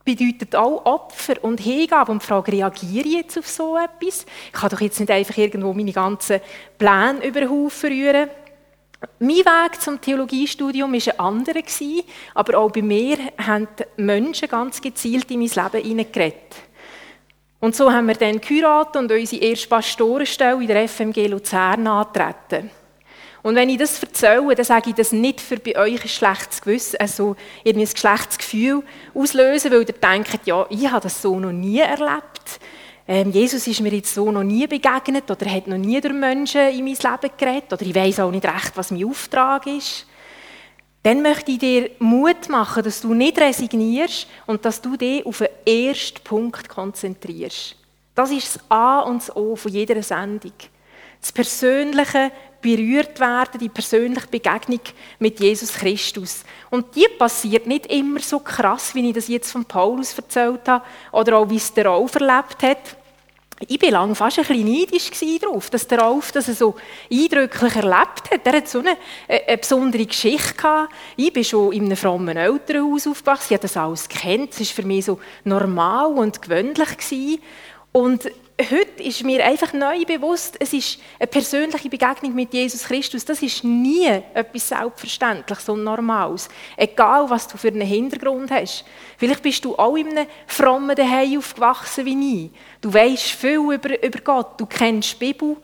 bedeutet 0.04 0.56
auch 0.56 0.84
Opfer 0.84 1.34
und 1.42 1.60
Hingabe 1.60 2.12
und 2.12 2.22
die 2.22 2.26
Frage, 2.26 2.52
reagiere 2.52 3.06
ich 3.06 3.14
jetzt 3.14 3.38
auf 3.38 3.48
so 3.48 3.76
etwas? 3.76 4.26
Ich 4.46 4.52
kann 4.52 4.70
doch 4.70 4.80
jetzt 4.80 5.00
nicht 5.00 5.10
einfach 5.10 5.36
irgendwo 5.36 5.72
meine 5.72 5.92
ganzen 5.92 6.40
Pläne 6.78 7.24
über 7.24 7.40
den 7.40 7.50
Haufen 7.50 7.90
rühren. 7.90 8.30
Mein 9.18 9.37
Weg 9.37 9.80
zum 9.80 10.00
Theologiestudium 10.00 10.92
war 10.92 11.00
ein 11.00 11.18
anderer, 11.18 11.62
aber 12.35 12.59
auch 12.59 12.71
bei 12.71 12.82
mir 12.82 13.18
haben 13.38 13.68
Menschen 13.97 14.49
ganz 14.49 14.80
gezielt 14.80 15.30
in 15.30 15.40
mein 15.40 15.49
Leben 15.49 15.87
hineingeredet. 15.87 16.56
Und 17.61 17.76
so 17.76 17.92
haben 17.92 18.09
wir 18.09 18.14
dann 18.14 18.40
geheiratet 18.40 18.97
und 18.97 19.12
unsere 19.12 19.42
erste 19.42 19.68
Pastorenstelle 19.68 20.61
in 20.61 20.66
der 20.66 20.88
FMG 20.88 21.28
Luzern 21.28 21.87
angetreten. 21.87 22.71
Und 23.42 23.56
wenn 23.56 23.68
ich 23.68 23.78
das 23.78 24.02
erzähle, 24.02 24.54
dann 24.54 24.64
sage 24.64 24.90
ich 24.90 24.97
das 24.97 25.12
nicht 25.12 25.40
für 25.40 25.59
bei 25.59 25.76
euch 25.76 26.02
ein 26.02 26.09
schlechtes 26.09 26.61
Gewissen, 26.61 27.00
also 27.00 27.37
irgendwie 27.64 27.88
ein 27.88 27.97
schlechtes 27.97 28.38
Gefühl 28.38 28.82
auslösen, 29.14 29.73
weil 29.73 29.80
ihr 29.80 29.87
denkt, 29.87 30.47
ja, 30.47 30.66
ich 30.71 30.90
habe 30.90 31.02
das 31.02 31.23
so 31.23 31.38
noch 31.40 31.52
nie 31.52 31.80
erlebt. 31.80 32.61
Ähm, 33.06 33.30
Jesus 33.32 33.66
ist 33.66 33.80
mir 33.80 33.92
jetzt 33.92 34.14
so 34.14 34.30
noch 34.30 34.44
nie 34.44 34.66
begegnet 34.66 35.30
oder 35.30 35.50
hat 35.50 35.66
noch 35.66 35.76
nie 35.76 36.00
durch 36.00 36.14
Menschen 36.14 36.68
in 36.68 36.85
mein 36.85 36.94
Leben 36.94 37.37
geredet 37.37 37.73
oder 37.73 37.82
ich 37.82 37.94
weiß 37.94 38.21
auch 38.21 38.30
nicht 38.30 38.44
recht, 38.44 38.73
was 38.76 38.90
mein 38.90 39.04
Auftrag 39.04 39.66
ist. 39.66 40.06
Dann 41.02 41.21
möchte 41.21 41.50
ich 41.50 41.59
dir 41.59 41.90
Mut 41.99 42.49
machen, 42.49 42.85
dass 42.85 43.00
du 43.00 43.12
nicht 43.12 43.40
resignierst 43.40 44.28
und 44.47 44.64
dass 44.64 44.80
du 44.80 44.97
dich 44.97 45.26
auf 45.26 45.38
den 45.38 45.49
ersten 45.66 46.23
Punkt 46.23 46.68
konzentrierst. 46.68 47.76
Das 48.14 48.30
ist 48.30 48.56
das 48.56 48.71
A 48.71 49.00
und 49.00 49.18
das 49.18 49.35
O 49.35 49.56
von 49.56 49.73
jeder 49.73 50.00
Sendung. 50.02 50.52
Das 51.21 51.32
persönliche 51.32 52.30
berührt 52.62 53.21
werden, 53.21 53.59
die 53.61 53.69
persönliche 53.69 54.28
Begegnung 54.28 54.81
mit 55.19 55.40
Jesus 55.40 55.75
Christus. 55.75 56.45
Und 56.71 56.95
die 56.95 57.09
passiert 57.19 57.66
nicht 57.66 57.87
immer 57.87 58.21
so 58.21 58.38
krass, 58.38 58.95
wie 58.95 59.09
ich 59.09 59.14
das 59.14 59.28
jetzt 59.28 59.52
von 59.52 59.64
Paulus 59.64 60.16
erzählt 60.16 60.66
habe, 60.66 60.85
oder 61.11 61.38
auch 61.38 61.50
wie 61.50 61.57
es 61.57 61.75
der 61.75 61.87
Rolf 61.87 62.14
erlebt 62.14 62.62
hat. 62.62 62.97
Ich 63.69 63.81
war 63.81 63.90
lange 63.90 64.14
fast 64.14 64.38
ein 64.38 64.45
bisschen 64.45 64.66
neidisch 64.66 65.11
darauf, 65.40 65.71
dass 65.71 65.87
der 65.87 66.00
Rolf 66.00 66.33
das 66.33 66.47
so 66.47 66.75
eindrücklich 67.11 67.76
erlebt 67.76 68.31
hat. 68.33 68.45
Er 68.45 68.54
hat 68.54 68.69
so 68.69 68.81
eine, 68.81 68.97
eine 69.28 69.59
besondere 69.59 70.07
Geschichte 70.07 70.54
gehabt. 70.54 70.92
Ich 71.16 71.33
bin 71.33 71.45
schon 71.45 71.73
in 71.73 71.85
einem 71.85 71.97
frommen 71.97 72.37
Elternhaus 72.37 73.07
aufgewachsen. 73.07 73.47
Ich 73.50 73.54
habe 73.54 73.62
das 73.62 73.76
alles 73.76 74.09
kennt. 74.09 74.52
Es 74.52 74.61
war 74.61 74.83
für 74.83 74.87
mich 74.87 75.04
so 75.04 75.21
normal 75.45 76.12
und 76.14 76.42
gewöhnlich. 76.42 76.97
Gewesen. 76.97 77.40
Und 77.92 78.28
heute 78.61 79.02
ist 79.02 79.25
mir 79.25 79.44
einfach 79.44 79.73
neu 79.73 80.04
bewusst, 80.04 80.56
es 80.61 80.73
ist 80.73 80.99
eine 81.18 81.26
persönliche 81.26 81.88
Begegnung 81.88 82.35
mit 82.35 82.52
Jesus 82.52 82.85
Christus. 82.85 83.25
Das 83.25 83.42
ist 83.42 83.64
nie 83.64 84.06
etwas 84.06 84.68
Selbstverständliches 84.68 85.68
und 85.68 85.85
Normales. 85.85 86.49
Egal, 86.76 87.28
was 87.28 87.49
du 87.49 87.56
für 87.56 87.68
einen 87.68 87.82
Hintergrund 87.82 88.50
hast. 88.50 88.85
Vielleicht 89.16 89.42
bist 89.42 89.64
du 89.64 89.76
auch 89.76 89.97
in 89.97 90.09
einem 90.09 90.26
frommen 90.47 90.94
Daheim 90.94 91.38
aufgewachsen 91.38 92.04
wie 92.04 92.44
ich. 92.44 92.50
Du 92.80 92.92
weißt 92.92 93.30
viel 93.32 93.59
über, 93.59 94.02
über 94.04 94.21
Gott, 94.21 94.61
du 94.61 94.66
kennst 94.66 95.14
die 95.21 95.32
Bibel. 95.32 95.56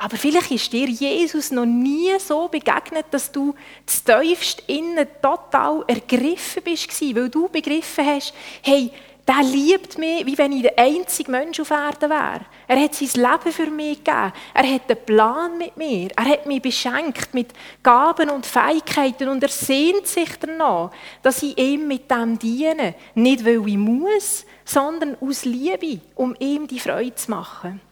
Aber 0.00 0.16
vielleicht 0.16 0.52
ist 0.52 0.72
dir 0.72 0.86
Jesus 0.86 1.50
noch 1.50 1.66
nie 1.66 2.16
so 2.20 2.46
begegnet, 2.46 3.06
dass 3.10 3.32
du 3.32 3.52
tiefst 3.84 4.62
innen 4.68 5.08
total 5.20 5.82
ergriffen 5.88 6.62
bist, 6.62 6.88
weil 7.16 7.28
du 7.28 7.48
begriffen 7.48 8.06
hast, 8.06 8.32
hey, 8.62 8.92
der 9.28 9.42
liebt 9.42 9.98
mich, 9.98 10.24
wie 10.24 10.38
wenn 10.38 10.52
ich 10.52 10.62
der 10.62 10.78
einzige 10.78 11.30
Mensch 11.30 11.60
auf 11.60 11.70
Erden 11.70 12.08
wäre. 12.08 12.40
Er 12.66 12.80
hat 12.80 12.94
sein 12.94 13.10
Leben 13.22 13.52
für 13.52 13.70
mich 13.70 14.02
gegeben. 14.02 14.32
Er 14.54 14.74
hat 14.74 14.88
einen 14.88 15.04
Plan 15.04 15.58
mit 15.58 15.76
mir. 15.76 16.08
Er 16.16 16.24
hat 16.24 16.46
mich 16.46 16.62
beschenkt 16.62 17.34
mit 17.34 17.52
Gaben 17.82 18.30
und 18.30 18.46
Fähigkeiten 18.46 19.28
und 19.28 19.42
er 19.42 19.50
sehnt 19.50 20.06
sich 20.06 20.30
danach, 20.40 20.90
dass 21.22 21.42
ich 21.42 21.58
ihm 21.58 21.86
mit 21.86 22.10
dem 22.10 22.38
diene. 22.38 22.94
Nicht, 23.14 23.44
weil 23.44 23.68
ich 23.68 23.76
muss, 23.76 24.46
sondern 24.64 25.18
aus 25.20 25.44
Liebe, 25.44 26.00
um 26.14 26.34
ihm 26.38 26.66
die 26.66 26.80
Freude 26.80 27.14
zu 27.14 27.30
machen. 27.30 27.82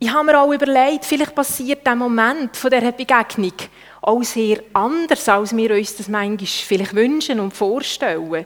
Ich 0.00 0.12
habe 0.12 0.24
mir 0.24 0.40
auch 0.40 0.52
überlegt, 0.52 1.04
vielleicht 1.04 1.36
passiert 1.36 1.86
der 1.86 1.94
Moment 1.94 2.56
von 2.56 2.68
dieser 2.68 2.90
Begegnung 2.90 3.52
auch 4.00 4.24
sehr 4.24 4.60
anders, 4.72 5.28
als 5.28 5.56
wir 5.56 5.70
uns 5.70 5.94
das 5.94 6.08
manchmal 6.08 6.48
vielleicht 6.48 6.94
wünschen 6.96 7.38
und 7.38 7.54
vorstellen. 7.54 8.44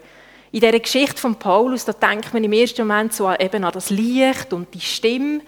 In 0.56 0.60
dieser 0.60 0.80
Geschichte 0.80 1.20
von 1.20 1.34
Paulus, 1.34 1.84
da 1.84 1.92
denkt 1.92 2.32
man 2.32 2.42
im 2.42 2.52
ersten 2.54 2.86
Moment 2.86 3.12
so 3.12 3.30
eben 3.30 3.62
an 3.62 3.72
das 3.75 3.90
Licht 3.90 4.54
und 4.54 4.72
die 4.72 4.80
Stimme. 4.80 5.42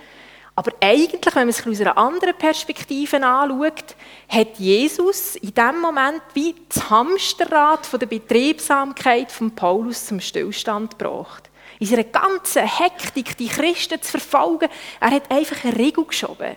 Aber 0.55 0.71
eigentlich, 0.83 1.35
wenn 1.35 1.45
man 1.45 1.49
es 1.49 1.67
aus 1.67 1.81
einer 1.81 1.97
anderen 1.97 2.37
Perspektive 2.37 3.17
anschaut, 3.17 3.97
hat 4.29 4.59
Jesus 4.59 5.37
in 5.37 5.55
diesem 5.55 5.81
Moment 5.81 6.21
wie 6.35 6.55
das 6.69 6.91
Hamsterrad 6.91 7.87
von 7.87 8.01
der 8.01 8.07
Betriebsamkeit 8.07 9.33
von 9.33 9.51
Paulus 9.51 10.05
zum 10.05 10.21
Stillstand 10.21 10.99
gebracht. 10.99 11.49
In 11.79 11.87
seiner 11.87 12.05
ganzen 12.05 12.67
Hektik, 12.67 13.35
die 13.39 13.49
Christen 13.49 14.03
zu 14.03 14.11
verfolgen, 14.11 14.69
er 15.01 15.11
hat 15.11 15.31
einfach 15.31 15.65
eine 15.65 15.79
Regel 15.79 16.05
geschoben. 16.05 16.57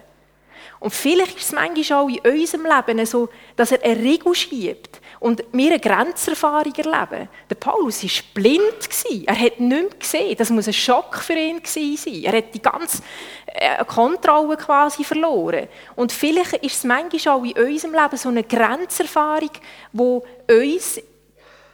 Und 0.82 0.94
vielleicht 0.94 1.38
ist 1.38 1.46
es 1.46 1.52
manchmal 1.54 2.00
auch 2.00 2.10
in 2.10 2.20
unserem 2.20 2.66
Leben 2.66 3.06
so, 3.06 3.30
dass 3.56 3.72
er 3.72 3.82
eine 3.82 3.96
Regel 3.96 4.36
schiebt 4.36 5.01
und 5.22 5.44
wir 5.52 5.70
eine 5.70 5.80
Grenzerfahrung 5.80 6.74
erleben. 6.74 7.30
Der 7.48 7.56
Paulus 7.56 8.04
war 8.04 8.24
blind. 8.34 8.90
Er 9.28 9.40
hat 9.40 9.60
nichts 9.60 10.00
gesehen. 10.00 10.36
Das 10.36 10.50
muss 10.50 10.66
ein 10.66 10.74
Schock 10.74 11.18
für 11.18 11.34
ihn 11.34 11.62
sein. 11.64 12.24
Er 12.24 12.38
hat 12.38 12.52
die 12.56 12.62
ganze 12.62 13.04
äh, 13.46 13.86
Kontrolle 13.86 14.58
quasi 14.58 15.04
verloren. 15.04 15.68
Und 15.96 16.12
vielleicht 16.12 16.54
ist 16.54 16.78
es 16.78 16.84
manchmal 16.86 17.38
auch 17.38 17.44
in 17.44 17.54
unserem 17.54 17.94
Leben 17.94 18.18
so 18.18 18.30
eine 18.30 18.44
Grenzerfahrung, 18.44 19.52
wo 19.94 20.26
uns 20.50 21.00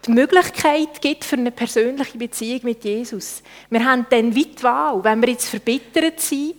die 0.06 0.12
Möglichkeit 0.12 1.01
gibt 1.01 1.24
für 1.24 1.38
eine 1.38 1.51
persönliche 1.51 2.18
Beziehung 2.18 2.60
mit 2.63 2.84
Jesus. 2.84 3.42
Wir 3.70 3.86
haben 3.86 4.08
dann 4.10 4.36
weit 4.36 4.62
Wahl, 4.62 5.01
wenn 5.06 5.22
wir 5.22 5.30
jetzt 5.30 5.48
verbittert 5.48 6.20
sind 6.20 6.56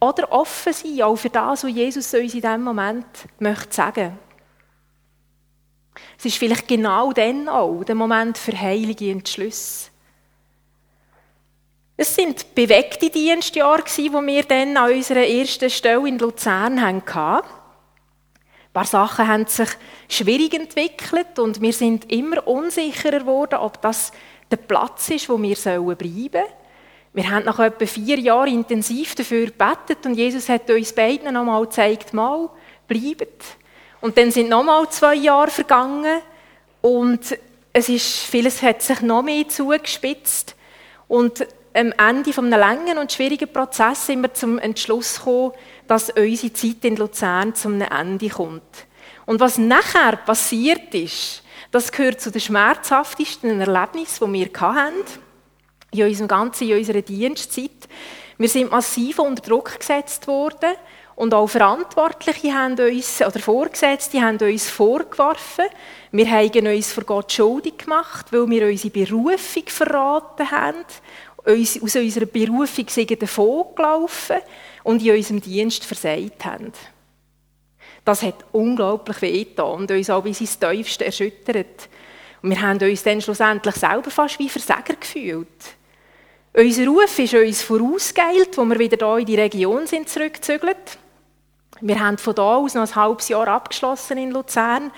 oder 0.00 0.32
offen 0.32 0.72
sind, 0.72 1.02
auch 1.02 1.16
für 1.16 1.28
das, 1.28 1.64
was 1.64 1.70
Jesus 1.70 2.14
uns 2.14 2.32
in 2.32 2.40
diesem 2.40 2.62
Moment 2.62 3.04
möchte 3.38 3.74
sagen 3.74 4.18
Es 6.18 6.24
ist 6.26 6.36
vielleicht 6.36 6.68
genau 6.68 7.12
dann 7.12 7.48
auch 7.48 7.82
der 7.84 7.94
Moment 7.94 8.36
für 8.38 8.58
heilige 8.58 9.10
Entschlüsse. 9.10 9.90
Es 11.96 12.14
sind 12.14 12.54
bewegte 12.54 13.10
Dienstjahre, 13.10 13.84
die 13.84 14.10
wir 14.10 14.42
dann 14.44 14.76
an 14.76 14.92
unserer 14.92 15.26
ersten 15.26 15.68
Stelle 15.68 16.08
in 16.08 16.18
Luzern 16.18 16.80
hatten. 16.80 17.46
Ein 18.70 18.72
paar 18.72 18.86
Sachen 18.86 19.28
haben 19.28 19.46
sich 19.46 19.68
schwierig 20.08 20.54
entwickelt 20.54 21.38
und 21.38 21.60
wir 21.60 21.72
sind 21.72 22.10
immer 22.10 22.46
unsicherer 22.46 23.18
geworden, 23.18 23.56
ob 23.56 23.82
das 23.82 24.12
der 24.50 24.56
Platz 24.56 25.10
ist, 25.10 25.28
wo 25.28 25.40
wir 25.42 25.56
bleiben 25.56 25.96
sollen. 25.96 26.44
Wir 27.12 27.30
haben 27.30 27.44
nach 27.44 27.58
etwa 27.58 27.84
vier 27.86 28.18
Jahren 28.18 28.54
intensiv 28.54 29.14
dafür 29.16 29.46
gebetet 29.46 30.06
und 30.06 30.14
Jesus 30.14 30.48
hat 30.48 30.70
uns 30.70 30.92
beiden 30.92 31.34
nochmal 31.34 31.62
gezeigt, 31.62 32.14
mal, 32.14 32.48
bleibt. 32.86 33.58
Und 34.00 34.16
dann 34.16 34.30
sind 34.30 34.48
nochmal 34.48 34.88
zwei 34.88 35.14
Jahre 35.14 35.50
vergangen 35.50 36.20
und 36.80 37.38
es 37.72 37.88
ist, 37.88 38.06
vieles 38.24 38.62
hat 38.62 38.82
sich 38.82 39.00
noch 39.00 39.22
mehr 39.22 39.48
zugespitzt. 39.48 40.56
Und 41.06 41.46
am 41.74 41.92
Ende 41.92 42.32
von 42.32 42.46
einem 42.46 42.58
langen 42.58 42.98
und 42.98 43.12
schwierigen 43.12 43.52
Prozess 43.52 44.06
sind 44.06 44.22
wir 44.22 44.34
zum 44.34 44.58
Entschluss 44.58 45.18
gekommen, 45.18 45.52
dass 45.86 46.10
unsere 46.10 46.52
Zeit 46.52 46.84
in 46.84 46.96
Luzern 46.96 47.54
zum 47.54 47.80
Ende 47.80 48.28
kommt. 48.28 48.62
Und 49.26 49.38
was 49.38 49.58
nachher 49.58 50.16
passiert 50.16 50.94
ist, 50.94 51.42
das 51.70 51.92
gehört 51.92 52.20
zu 52.20 52.32
den 52.32 52.40
schmerzhaftesten 52.40 53.60
Erlebnissen, 53.60 54.32
die 54.32 54.40
wir 54.40 54.60
hatten 54.60 54.94
in 55.92 56.04
unserem 56.04 56.28
ganzen, 56.28 56.68
in 56.68 56.78
unserer 56.78 57.02
Dienstzeit. 57.02 57.88
Wir 58.38 58.48
sind 58.48 58.70
massiv 58.70 59.18
unter 59.18 59.42
Druck 59.42 59.78
gesetzt 59.78 60.26
worden 60.26 60.70
und 61.20 61.34
auch 61.34 61.48
Verantwortliche 61.48 62.54
haben 62.54 62.80
uns, 62.80 63.20
oder 63.20 63.38
Vorgesetzte 63.40 64.22
haben 64.22 64.38
uns 64.38 64.70
vorgeworfen, 64.70 65.66
wir 66.12 66.30
haben 66.30 66.66
uns 66.66 66.94
vor 66.94 67.04
Gott 67.04 67.30
schuldig 67.30 67.76
gemacht, 67.76 68.28
weil 68.30 68.48
wir 68.48 68.66
unsere 68.66 68.90
Berufung 68.90 69.64
verraten 69.66 70.50
haben, 70.50 70.78
aus 71.44 71.76
unserer 71.76 72.24
Berufung 72.24 72.88
sind 72.88 73.22
davon 73.22 73.66
gelaufen 73.76 74.38
und 74.82 75.04
in 75.04 75.14
unserem 75.14 75.42
Dienst 75.42 75.84
versagt 75.84 76.42
haben. 76.46 76.72
Das 78.02 78.22
hat 78.22 78.46
unglaublich 78.52 79.20
wehgetan 79.20 79.80
und 79.80 79.90
uns 79.90 80.08
auch 80.08 80.22
bis 80.22 80.40
ins 80.40 80.58
Tiefste 80.58 81.04
erschüttert. 81.04 81.90
Und 82.40 82.48
wir 82.48 82.62
haben 82.62 82.80
uns 82.80 83.02
dann 83.02 83.20
schlussendlich 83.20 83.74
selber 83.74 84.10
fast 84.10 84.38
wie 84.38 84.48
Versager 84.48 84.94
gefühlt. 84.94 85.48
Unser 86.54 86.86
Ruf 86.86 87.18
ist 87.18 87.34
uns 87.34 87.60
vorausgeeilt, 87.60 88.56
wo 88.56 88.64
wir 88.64 88.78
wieder 88.78 89.06
hier 89.06 89.18
in 89.18 89.26
die 89.26 89.36
Region 89.36 89.86
sind 89.86 90.08
zurückgezügelt. 90.08 90.98
Wir 91.82 91.98
haben 91.98 92.18
von 92.18 92.34
da 92.34 92.56
aus 92.56 92.74
noch 92.74 92.82
ein 92.82 92.94
halbes 92.94 93.28
Jahr 93.28 93.48
abgeschlossen 93.48 94.18
in 94.18 94.32
Luzern. 94.32 94.90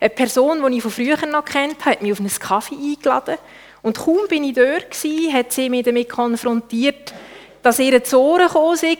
Eine 0.00 0.10
Person, 0.10 0.62
die 0.66 0.76
ich 0.76 0.82
von 0.82 0.90
früher 0.90 1.16
noch 1.26 1.44
kennt, 1.44 1.84
hat 1.86 2.02
mich 2.02 2.12
auf 2.12 2.20
einen 2.20 2.28
Kaffee 2.28 2.74
eingeladen. 2.74 3.36
Und 3.82 3.96
kaum 3.98 4.28
bin 4.28 4.44
ich 4.44 4.54
dort 4.54 4.94
hat 5.32 5.52
sie 5.52 5.70
mich 5.70 5.84
damit 5.84 6.08
konfrontiert, 6.08 7.14
dass 7.62 7.78
ihr 7.78 8.02
zu 8.04 8.20
Ohren 8.20 8.48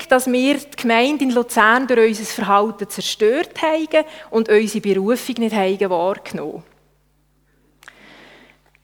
dass 0.08 0.26
wir 0.30 0.54
die 0.54 0.76
Gemeinde 0.76 1.24
in 1.24 1.30
Luzern 1.30 1.86
durch 1.86 2.18
unser 2.18 2.24
Verhalten 2.24 2.88
zerstört 2.88 3.60
haben 3.60 4.04
und 4.30 4.48
unsere 4.48 4.80
Berufung 4.80 5.34
nicht 5.38 5.54
haben 5.54 5.90
wahrgenommen 5.90 6.62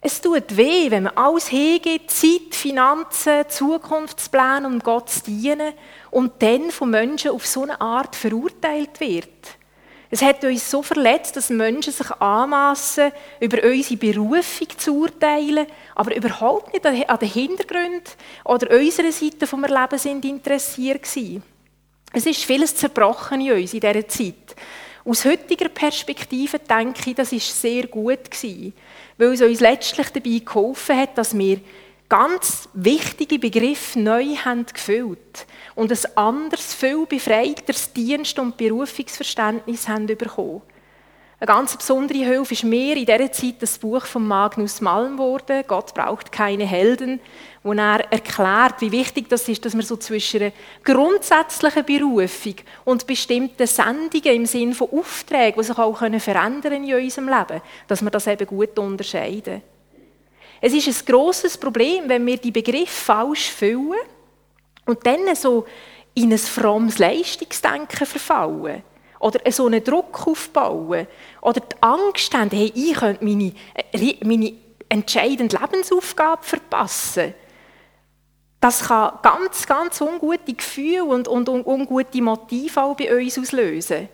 es 0.05 0.21
tut 0.21 0.57
weh, 0.57 0.91
wenn 0.91 1.05
man 1.05 1.17
alles 1.17 1.47
hingibt, 1.47 2.11
Zeit, 2.11 2.55
Finanzen, 2.55 3.49
Zukunftspläne, 3.49 4.67
um 4.67 4.81
Gott 4.81 5.09
zu 5.09 5.23
dienen 5.23 5.75
und 6.11 6.43
dann 6.43 6.73
von 6.73 6.91
Menschen 6.91 7.31
auf 7.31 7.47
so 7.47 7.63
eine 7.63 7.81
Art 7.81 8.17
verurteilt 8.17 8.99
wird. 8.99 9.29
Es 10.11 10.21
hat 10.21 10.43
uns 10.45 10.69
so 10.69 10.83
verletzt, 10.83 11.37
dass 11.37 11.51
Menschen 11.51 11.93
sich 11.93 12.11
anmassen, 12.21 13.13
über 13.39 13.63
unsere 13.63 13.97
Berufung 13.97 14.69
zu 14.77 14.99
urteilen, 14.99 15.69
aber 15.95 16.17
überhaupt 16.17 16.73
nicht 16.73 16.85
an 16.85 17.19
den 17.19 17.29
Hintergründen 17.29 18.03
oder 18.45 18.77
unserer 18.77 19.13
Seite 19.13 19.47
vom 19.47 19.63
Erleben 19.63 19.99
sind 19.99 20.25
interessiert 20.25 21.05
gewesen. 21.05 21.45
Es 22.13 22.27
ist 22.27 22.45
vieles 22.45 22.75
zerbrochen 22.75 23.41
in 23.41 23.53
uns 23.53 23.73
in 23.73 23.81
dieser 23.81 24.09
Zeit. 24.09 24.42
Aus 25.05 25.25
heutiger 25.25 25.69
Perspektive 25.69 26.59
denke 26.59 27.11
ich, 27.11 27.17
das 27.17 27.33
ist 27.33 27.61
sehr 27.61 27.87
gut 27.87 28.31
gewesen 28.31 28.73
weil 29.19 29.35
es 29.35 29.43
uns 29.43 29.61
letztlich 29.61 30.09
dabei 30.11 30.43
geholfen 30.45 30.97
hat, 30.97 31.17
dass 31.17 31.37
wir 31.37 31.61
ganz 32.09 32.69
wichtige 32.75 33.39
Begriffe 33.39 33.99
neu 33.99 34.35
haben 34.37 34.67
gefüllt 34.67 35.47
und 35.75 35.91
ein 35.91 36.17
anderes, 36.17 36.75
viel 36.75 37.07
befreiteres 37.07 37.93
Dienst- 37.93 38.39
und 38.39 38.57
Berufungsverständnis 38.57 39.89
haben 39.89 40.07
bekommen. 40.07 40.63
Eine 41.43 41.49
ganz 41.49 41.77
besondere 41.77 42.19
Hilfe 42.19 42.55
ist 42.55 42.63
mir 42.63 42.97
in 42.97 43.05
dieser 43.05 43.33
Zeit 43.33 43.57
das 43.59 43.77
Buch 43.77 44.07
von 44.07 44.29
Magnus 44.29 44.81
Malm 44.81 45.17
geworden, 45.17 45.65
Gott 45.67 45.93
braucht 45.93 46.31
keine 46.31 46.65
Helden, 46.65 47.19
wo 47.65 47.73
er 47.73 48.13
erklärt, 48.13 48.81
wie 48.81 48.93
wichtig 48.93 49.29
das 49.29 49.49
ist, 49.49 49.65
dass 49.65 49.75
man 49.75 49.85
so 49.85 49.97
zwischen 49.97 50.41
einer 50.41 50.53
grundsätzlichen 50.85 51.85
Berufung 51.85 52.55
und 52.85 53.09
bestimmten 53.09 53.67
Sendungen 53.67 54.37
im 54.37 54.47
Sinne 54.47 54.73
von 54.73 54.91
Aufträgen, 54.93 55.61
die 55.61 55.67
sich 55.67 55.79
auch 55.79 55.99
verändern 55.99 56.61
können 56.61 56.85
in 56.85 56.95
unserem 56.95 57.29
Leben, 57.29 57.61
dass 57.89 58.03
wir 58.03 58.11
das 58.11 58.29
eben 58.29 58.47
gut 58.47 58.79
unterscheiden. 58.79 59.63
Es 60.61 60.73
ist 60.73 60.87
ein 60.87 61.13
grosses 61.13 61.59
Problem, 61.59 62.09
wenn 62.09 62.25
wir 62.25 62.37
die 62.37 62.53
Begriffe 62.53 62.87
falsch 62.87 63.51
füllen 63.51 63.99
und 64.87 65.05
dann 65.05 65.35
so 65.35 65.67
in 66.15 66.31
ein 66.33 66.39
frommes 66.39 66.99
Leistungsdenken 66.99 68.07
verfallen 68.07 68.85
oder 69.23 69.51
so 69.53 69.67
einen 69.67 69.83
Druck 69.83 70.27
aufbauen 70.27 71.07
oder 71.41 71.61
die 71.61 71.77
Angst 71.81 72.35
haben, 72.35 72.51
hey, 72.51 72.73
ich 72.75 72.95
könnte 72.95 73.25
meine, 73.25 73.53
äh, 73.93 74.17
meine 74.25 74.53
entscheidende 74.89 75.57
Lebensaufgabe 75.57 76.43
verpassen. 76.43 77.33
Das 78.61 78.89
kann 78.89 79.19
ganz, 79.23 79.67
ganz 79.67 80.01
ungute 80.01 80.53
Gefühle 80.53 81.05
und, 81.05 81.29
und, 81.29 81.49
und 81.49 81.67
ungute 81.67 82.21
Motive 82.21 82.83
auch 82.83 82.97
bei 82.97 83.17
uns 83.17 83.39
auslösen. 83.39 84.09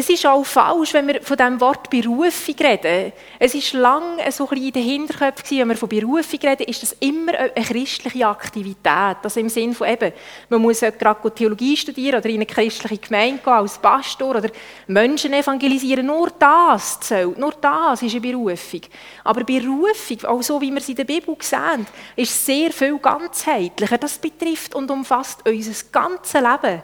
Es 0.00 0.08
ist 0.08 0.24
auch 0.24 0.44
falsch, 0.46 0.94
wenn 0.94 1.06
wir 1.08 1.20
von 1.20 1.36
dem 1.36 1.60
Wort 1.60 1.90
Berufung 1.90 2.54
reden. 2.58 3.12
Es 3.38 3.54
ist 3.54 3.74
lange 3.74 4.32
so 4.32 4.48
ein 4.48 4.56
in 4.56 4.72
den 4.72 4.82
Hinterköpfen, 4.82 5.58
wenn 5.58 5.68
wir 5.68 5.76
von 5.76 5.90
Berufung 5.90 6.40
reden, 6.42 6.62
ist 6.62 6.82
das 6.82 6.96
immer 7.00 7.34
eine 7.34 7.52
christliche 7.52 8.26
Aktivität. 8.26 9.18
Also 9.22 9.40
im 9.40 9.50
Sinne 9.50 9.74
von 9.74 9.86
eben, 9.86 10.12
man 10.48 10.62
muss 10.62 10.80
gerade 10.80 11.34
Theologie 11.34 11.76
studieren 11.76 12.18
oder 12.18 12.30
in 12.30 12.36
eine 12.36 12.46
christliche 12.46 12.96
Gemeinde 12.96 13.42
gehen 13.44 13.52
als 13.52 13.76
Pastor 13.76 14.36
oder 14.36 14.48
Menschen 14.86 15.34
evangelisieren. 15.34 16.06
Nur 16.06 16.30
das 16.38 17.00
zählt. 17.00 17.36
Nur 17.36 17.52
das 17.60 18.00
ist 18.00 18.12
eine 18.12 18.22
Berufung. 18.22 18.80
Aber 19.22 19.44
Berufung, 19.44 20.24
auch 20.24 20.42
so 20.42 20.58
wie 20.62 20.72
wir 20.72 20.80
sie 20.80 20.92
in 20.92 20.96
der 20.96 21.04
Bibel 21.04 21.36
sehen, 21.40 21.86
ist 22.16 22.46
sehr 22.46 22.72
viel 22.72 22.96
ganzheitlicher. 22.98 23.98
Das 23.98 24.18
betrifft 24.18 24.74
und 24.74 24.90
umfasst 24.90 25.46
unser 25.46 25.84
ganzes 25.92 26.40
Leben. 26.40 26.82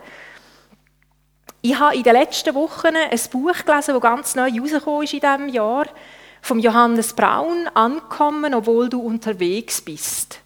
Ich 1.63 1.79
habe 1.79 1.97
in 1.97 2.03
den 2.03 2.15
letzten 2.15 2.55
Wochen 2.55 2.95
ein 2.95 3.21
Buch 3.31 3.65
gelesen, 3.65 3.95
das 3.95 4.01
ganz 4.01 4.35
neu 4.35 4.51
rausgekommen 4.61 5.03
ist 5.03 5.15
in 5.15 5.21
diesem 5.21 5.49
Jahr, 5.49 5.87
von 6.43 6.61
Johannes 6.61 7.13
Braun, 7.13 7.69
«Ankommen, 7.75 8.55
obwohl 8.55 8.89
du 8.89 9.01
unterwegs 9.01 9.81
bist». 9.81 10.41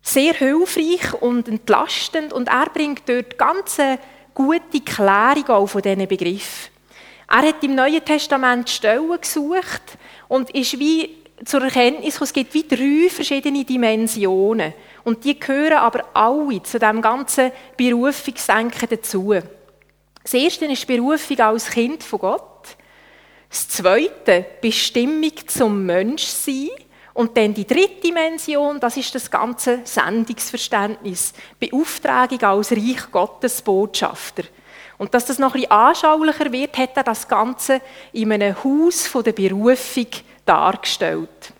Sehr 0.00 0.32
hilfreich 0.34 1.12
und 1.20 1.48
entlastend 1.48 2.32
und 2.32 2.48
er 2.48 2.70
bringt 2.72 3.08
dort 3.08 3.36
ganz 3.36 3.78
gute 4.32 4.80
Klärung 4.84 5.48
auch 5.48 5.66
von 5.66 5.82
diesen 5.82 6.06
Begriffen. 6.06 6.70
Er 7.30 7.42
hat 7.42 7.62
im 7.62 7.74
Neuen 7.74 8.02
Testament 8.04 8.70
Stellen 8.70 9.20
gesucht 9.20 9.82
und 10.28 10.50
ist 10.50 10.78
wie 10.78 11.16
zur 11.44 11.62
Erkenntnis 11.62 12.20
es 12.20 12.32
gibt 12.32 12.54
wie 12.54 12.66
drei 12.66 13.10
verschiedene 13.10 13.64
Dimensionen. 13.64 14.72
Und 15.04 15.24
die 15.24 15.38
gehören 15.38 15.78
aber 15.78 16.04
alle 16.14 16.62
zu 16.62 16.78
diesem 16.78 17.02
ganzen 17.02 17.52
Berufungsdenken 17.76 18.88
dazu. 18.88 19.34
Das 20.30 20.34
erste 20.34 20.66
ist 20.66 20.86
Berufung 20.86 21.40
als 21.40 21.70
Kind 21.70 22.02
von 22.02 22.18
Gott. 22.18 22.76
Das 23.48 23.66
zweite, 23.66 24.44
Bestimmung 24.60 25.32
zum 25.46 25.86
Menschsein. 25.86 26.68
Und 27.14 27.34
dann 27.34 27.54
die 27.54 27.66
dritte 27.66 28.02
Dimension, 28.02 28.78
das 28.78 28.98
ist 28.98 29.14
das 29.14 29.30
ganze 29.30 29.80
Sendungsverständnis. 29.84 31.32
Beauftragung 31.58 32.42
als 32.42 32.72
Reich 32.72 33.10
Gottes 33.10 33.62
Botschafter. 33.62 34.42
Und 34.98 35.14
dass 35.14 35.24
das 35.24 35.38
noch 35.38 35.54
ein 35.54 35.62
bisschen 35.62 35.70
anschaulicher 35.70 36.52
wird, 36.52 36.76
hat 36.76 36.94
er 36.98 37.04
das 37.04 37.26
Ganze 37.26 37.80
in 38.12 38.30
einem 38.30 38.54
Haus 38.62 39.10
der 39.24 39.32
Berufung 39.32 40.08
dargestellt. 40.44 41.54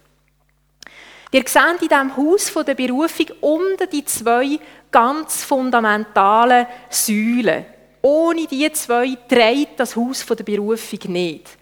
Ihr 1.33 1.45
seht 1.47 1.81
in 1.81 1.89
diesem 1.89 2.17
Haus 2.19 2.53
der 2.53 2.75
Berufung 2.75 3.29
unten 3.41 3.89
die 3.91 4.05
zwei 4.05 4.61
ganz 4.91 5.43
fundamentalen 5.43 6.67
Säulen. 6.91 7.78
Ohne 8.03 8.47
die 8.47 8.71
zwei 8.73 9.17
trägt 9.29 9.81
das 9.81 9.97
Haus 9.97 10.25
der 10.25 10.45
Berufung 10.45 11.01
nicht. 11.09 11.59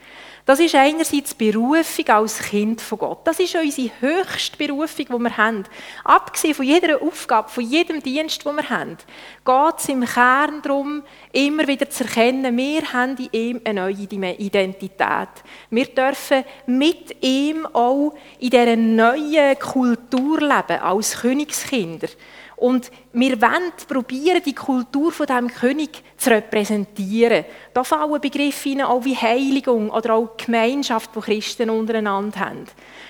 Das 0.47 0.61
ist 0.61 0.77
einerseits 0.77 1.37
die 1.37 1.51
Berufung 1.51 2.09
als 2.09 2.39
Kind 2.39 2.81
von 2.81 2.99
Gott. 2.99 3.27
Das 3.27 3.41
ist 3.41 3.57
unsere 3.57 3.91
höchste 3.99 4.57
Berufung, 4.57 5.07
die 5.07 5.19
wir 5.19 5.37
haben. 5.37 5.65
Abgesehen 6.05 6.55
von 6.55 6.65
jeder 6.65 7.03
Aufgabe, 7.03 7.49
von 7.49 7.65
jedem 7.65 8.01
Dienst, 8.01 8.47
den 8.47 8.55
wir 8.55 8.71
haben, 8.71 8.97
geht 9.45 9.75
es 9.79 9.89
im 9.89 10.05
Kern 10.05 10.63
darum, 10.63 11.03
immer 11.33 11.67
wieder 11.67 11.91
zu 11.91 12.05
erkennen, 12.05 12.57
wir 12.57 12.93
haben 12.93 13.17
in 13.17 13.29
ihm 13.33 13.61
eine 13.65 13.81
neue 13.81 14.37
Identität. 14.39 15.29
Wir 15.71 15.87
dürfen 15.87 16.45
mit 16.67 17.25
ihm 17.25 17.67
auch 17.67 18.15
in 18.39 18.51
dieser 18.51 18.77
neuen 18.77 19.59
Kultur 19.59 20.41
leben, 20.41 20.81
als 20.81 21.23
Königskinder. 21.23 22.09
Und 22.57 22.91
wir 23.13 23.41
wollen 23.41 23.73
probieren, 23.87 24.43
die 24.45 24.55
Kultur 24.55 25.13
von 25.13 25.27
diesem 25.27 25.49
König 25.49 26.03
zu 26.17 26.31
repräsentieren. 26.31 27.45
Da 27.75 27.85
fallen 27.85 28.21
Begriffe 28.21 28.71
hinein, 28.71 28.87
auch 28.87 29.05
wie 29.05 29.17
Heiligung 29.17 29.91
oder 29.91 30.15
auch 30.15 30.37
Gemeinschaft, 30.39 31.11
die 31.15 31.21
Christen 31.21 31.69
untereinander 31.69 32.41
haben. 32.41 32.65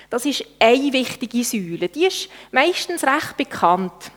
Das 0.09 0.25
ist 0.25 0.43
eine 0.59 0.91
wichtige 0.91 1.43
Säule. 1.45 1.87
Die 1.87 2.05
ist 2.05 2.29
meistens 2.51 3.03
recht 3.03 3.37
bekannt. 3.37 4.11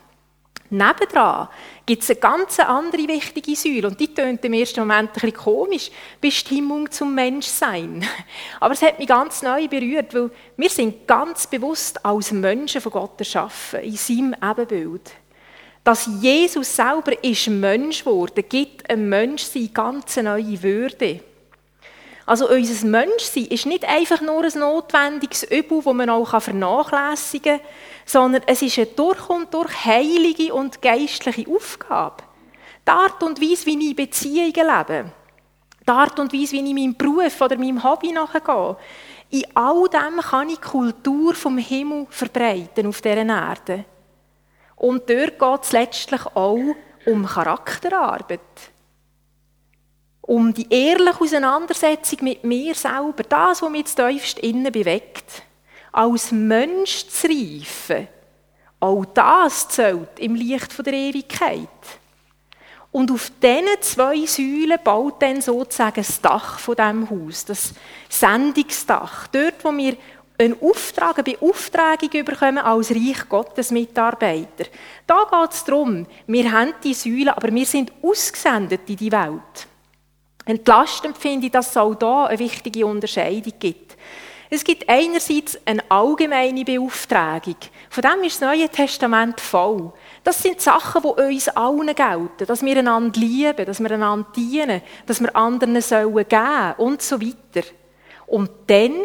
Nebendran 0.72 1.48
gibt 1.84 2.04
es 2.04 2.10
eine 2.10 2.20
ganz 2.20 2.60
andere 2.60 3.08
wichtige 3.08 3.56
Säule 3.56 3.88
und 3.88 3.98
die 3.98 4.14
tönt 4.14 4.44
im 4.44 4.52
ersten 4.52 4.80
Moment 4.80 5.10
ein 5.10 5.12
bisschen 5.14 5.34
komisch. 5.34 5.90
Bestimmung 6.20 6.88
zum 6.90 7.12
Menschsein. 7.12 8.06
Aber 8.60 8.74
es 8.74 8.82
hat 8.82 9.00
mich 9.00 9.08
ganz 9.08 9.42
neu 9.42 9.66
berührt, 9.66 10.14
weil 10.14 10.30
wir 10.56 10.70
sind 10.70 11.08
ganz 11.08 11.48
bewusst 11.48 12.04
als 12.04 12.30
Menschen 12.30 12.80
von 12.80 12.92
Gott 12.92 13.18
erschaffen, 13.18 13.80
in 13.80 13.96
seinem 13.96 14.36
Ebenbild. 14.40 15.10
Dass 15.82 16.08
Jesus 16.20 16.76
selber 16.76 17.24
ist 17.24 17.48
Mensch 17.48 18.04
wurde, 18.04 18.42
gibt 18.42 18.88
einem 18.90 19.08
Menschsein 19.08 19.70
ganz 19.72 20.16
neue 20.16 20.62
Würde. 20.62 21.20
Also 22.26 22.48
unser 22.48 22.86
Menschsein 22.86 23.46
ist 23.46 23.66
nicht 23.66 23.84
einfach 23.84 24.20
nur 24.20 24.44
ein 24.44 24.58
notwendiges 24.58 25.42
Übel, 25.44 25.82
das 25.82 25.94
man 25.94 26.10
auch 26.10 26.40
vernachlässigen 26.40 27.58
kann, 27.58 27.66
sondern 28.04 28.42
es 28.46 28.62
ist 28.62 28.78
eine 28.78 28.86
durch 28.86 29.28
und 29.28 29.52
durch 29.52 29.84
heilige 29.84 30.54
und 30.54 30.80
geistliche 30.80 31.50
Aufgabe. 31.50 32.22
Die 32.86 32.90
Art 32.90 33.22
und 33.22 33.40
Weise, 33.40 33.66
wie 33.66 33.90
ich 33.90 33.96
Beziehungen 33.96 34.52
lebe, 34.54 35.10
die 35.84 35.90
Art 35.90 36.20
und 36.20 36.32
Weise, 36.32 36.52
wie 36.52 36.68
ich 36.68 36.74
meinem 36.74 36.94
Beruf 36.94 37.40
oder 37.40 37.56
meinem 37.56 37.82
Hobby 37.82 38.12
nachgehe, 38.12 38.76
in 39.30 39.44
all 39.54 39.88
dem 39.88 40.20
kann 40.20 40.50
ich 40.50 40.58
die 40.58 40.68
Kultur 40.68 41.34
vom 41.34 41.58
Himmel 41.58 42.06
verbreiten 42.10 42.86
auf 42.86 43.00
dieser 43.00 43.26
Erde. 43.26 43.84
Und 44.80 45.10
dort 45.10 45.38
geht 45.38 45.62
es 45.62 45.72
letztlich 45.72 46.24
auch 46.34 46.74
um 47.04 47.26
Charakterarbeit. 47.26 48.40
Um 50.22 50.54
die 50.54 50.72
ehrliche 50.72 51.20
Auseinandersetzung 51.20 52.20
mit 52.22 52.44
mir 52.44 52.74
selber, 52.74 53.22
das, 53.28 53.60
was 53.60 53.68
mich 53.68 53.80
jetzt 53.80 53.96
tiefst 53.96 54.38
innen 54.38 54.72
bewegt 54.72 55.42
als 55.92 56.32
Mensch 56.32 57.06
zu 57.08 57.26
reifen, 57.26 58.08
auch 58.78 59.04
das 59.04 59.68
zählt 59.68 60.18
im 60.18 60.34
Licht 60.34 60.86
der 60.86 60.94
Ewigkeit. 60.94 61.68
Und 62.90 63.10
auf 63.10 63.30
diesen 63.42 63.82
zwei 63.82 64.24
Säulen 64.24 64.78
baut 64.82 65.20
dann 65.20 65.42
sozusagen 65.42 65.96
das 65.96 66.22
Dach 66.22 66.58
von 66.58 66.74
diesem 66.74 67.10
Haus, 67.10 67.44
das 67.44 67.74
Sendungsdach. 68.08 69.26
Dort, 69.26 69.62
wo 69.62 69.76
wir 69.76 69.98
einen 70.40 70.60
Auftrag, 70.60 71.18
eine 71.18 71.36
Beauftragung 71.36 72.24
bekommen 72.24 72.58
als 72.58 72.90
Reich 72.90 73.28
Gottes 73.28 73.70
Mitarbeiter. 73.70 74.64
Da 75.06 75.26
geht 75.30 75.52
es 75.52 75.64
darum, 75.64 76.06
wir 76.26 76.52
haben 76.52 76.74
die 76.82 76.94
Säulen, 76.94 77.28
aber 77.28 77.52
wir 77.52 77.66
sind 77.66 77.92
ausgesendet 78.02 78.82
in 78.86 78.96
die 78.96 79.12
Welt. 79.12 79.66
Entlastend 80.46 81.16
finde 81.18 81.46
ich, 81.46 81.52
dass 81.52 81.70
es 81.70 81.76
auch 81.76 81.96
hier 81.98 82.26
eine 82.28 82.38
wichtige 82.38 82.86
Unterscheidung 82.86 83.52
gibt. 83.58 83.96
Es 84.52 84.64
gibt 84.64 84.88
einerseits 84.88 85.56
eine 85.64 85.88
allgemeine 85.88 86.64
Beauftragung. 86.64 87.54
Von 87.88 88.02
dem 88.02 88.24
ist 88.24 88.42
das 88.42 88.48
Neue 88.48 88.68
Testament 88.68 89.40
voll. 89.40 89.92
Das 90.24 90.42
sind 90.42 90.60
Sachen, 90.60 91.02
die 91.02 91.34
uns 91.34 91.48
allen 91.50 91.94
gelten. 91.94 92.46
Dass 92.46 92.64
wir 92.64 92.76
einander 92.76 93.20
lieben, 93.20 93.64
dass 93.64 93.78
wir 93.78 93.92
einander 93.92 94.26
dienen, 94.34 94.82
dass 95.06 95.20
wir 95.20 95.36
anderen 95.36 95.80
sollen 95.80 96.26
geben 96.26 96.74
und 96.78 97.00
so 97.00 97.20
weiter. 97.20 97.64
Und 98.26 98.50
dann 98.66 99.04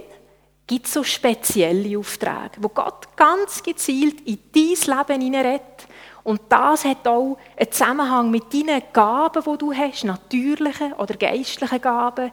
gibt 0.67 0.88
so 0.88 1.04
spezielle 1.04 1.97
Aufträge, 1.97 2.58
wo 2.60 2.69
Gott 2.69 3.15
ganz 3.15 3.62
gezielt 3.62 4.21
in 4.21 4.39
dein 4.54 4.97
Leben 4.97 5.21
hineinredet. 5.21 5.88
Und 6.23 6.41
das 6.49 6.86
hat 6.86 7.08
auch 7.08 7.38
einen 7.56 7.71
Zusammenhang 7.71 8.32
mit 8.32 8.51
deinen 8.51 8.82
Gaben, 8.91 9.43
die 9.43 9.58
du 9.60 9.73
hast, 9.73 10.06
natürlichen 10.06 10.93
oder 10.93 11.15
geistlichen 11.15 11.82
Gaben. 11.82 12.32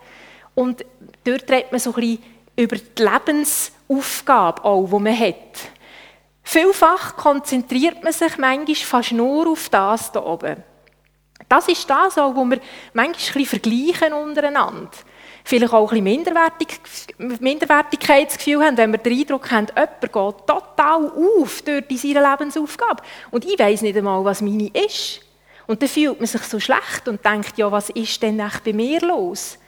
Und 0.54 0.84
dort 1.24 1.50
redet 1.50 1.72
man 1.72 1.80
so 1.80 1.90
ein 1.90 2.00
bisschen 2.00 2.24
über 2.56 2.76
die 2.76 3.02
Lebensaufgabe 3.02 4.64
auch, 4.64 4.86
die 4.86 4.98
man 4.98 5.18
hat. 5.18 5.58
Vielfach 6.42 7.16
konzentriert 7.16 8.02
man 8.02 8.12
sich 8.12 8.36
manchmal 8.38 8.76
fast 8.76 9.12
nur 9.12 9.50
auf 9.50 9.68
das 9.68 10.10
hier 10.10 10.24
oben. 10.24 10.62
Das 11.48 11.68
ist 11.68 11.88
das 11.88 12.18
auch, 12.18 12.34
wo 12.34 12.44
wir 12.44 12.60
manchmal 12.94 13.06
ein 13.06 13.12
bisschen 13.12 13.46
vergleichen 13.46 14.12
untereinander. 14.14 14.90
Vielleicht 15.44 15.72
auch 15.72 15.92
ein 15.92 16.04
bisschen 16.04 16.04
Minderwertig 16.04 16.80
Minderwertigkeitsgefühl 17.18 18.64
haben, 18.64 18.76
wenn 18.76 18.92
wir 18.92 18.98
den 18.98 19.18
Eindruck 19.18 19.50
haben, 19.50 19.66
jemand 19.68 20.00
geht 20.00 20.12
total 20.12 21.10
auf 21.10 21.62
durch 21.62 22.00
seine 22.00 22.30
Lebensaufgabe. 22.30 23.02
Und 23.30 23.44
ich 23.44 23.58
weiß 23.58 23.82
nicht 23.82 23.96
einmal, 23.96 24.24
was 24.24 24.40
meine 24.40 24.68
ist. 24.68 25.20
Und 25.66 25.82
dann 25.82 25.88
fühlt 25.88 26.18
man 26.18 26.26
sich 26.26 26.42
so 26.42 26.60
schlecht 26.60 27.08
und 27.08 27.24
denkt, 27.24 27.56
ja, 27.58 27.70
was 27.70 27.90
ist 27.90 28.22
denn 28.22 28.40
echt 28.40 28.64
bei 28.64 28.72
mir 28.72 29.00
los? 29.00 29.58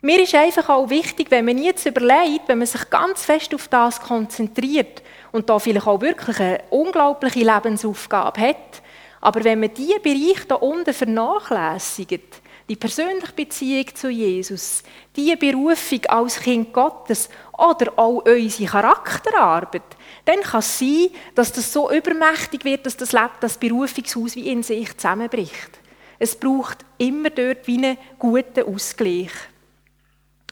Mir 0.00 0.20
ist 0.20 0.34
einfach 0.34 0.68
auch 0.68 0.90
wichtig, 0.90 1.30
wenn 1.30 1.44
man 1.44 1.62
jetzt 1.62 1.86
überlegt, 1.86 2.48
wenn 2.48 2.58
man 2.58 2.66
sich 2.66 2.90
ganz 2.90 3.24
fest 3.24 3.54
auf 3.54 3.68
das 3.68 4.00
konzentriert 4.00 5.00
und 5.30 5.48
da 5.48 5.60
vielleicht 5.60 5.86
auch 5.86 6.00
wirklich 6.00 6.40
eine 6.40 6.60
unglaubliche 6.70 7.44
Lebensaufgabe 7.44 8.40
hat, 8.40 8.82
aber 9.20 9.44
wenn 9.44 9.60
man 9.60 9.72
diese 9.72 10.00
Bereiche 10.00 10.46
da 10.48 10.56
unten 10.56 10.92
vernachlässigt, 10.92 12.41
die 12.72 12.76
persönliche 12.76 13.34
Beziehung 13.34 13.94
zu 13.94 14.08
Jesus, 14.08 14.82
die 15.14 15.36
Berufung 15.36 16.06
als 16.06 16.40
Kind 16.40 16.72
Gottes 16.72 17.28
oder 17.52 17.92
auch 17.96 18.24
unsere 18.24 18.70
Charakterarbeit, 18.70 19.82
dann 20.24 20.40
kann 20.40 20.60
es 20.60 20.78
sein, 20.78 21.10
dass 21.34 21.52
das 21.52 21.70
so 21.70 21.90
übermächtig 21.90 22.64
wird, 22.64 22.86
dass 22.86 22.96
das, 22.96 23.14
das 23.40 23.58
Berufungshaus 23.58 24.36
wie 24.36 24.48
in 24.48 24.62
sich 24.62 24.96
zusammenbricht. 24.96 25.80
Es 26.18 26.34
braucht 26.34 26.78
immer 26.96 27.28
dort 27.28 27.66
wie 27.66 27.76
einen 27.76 27.98
guten 28.18 28.62
Ausgleich. 28.62 29.32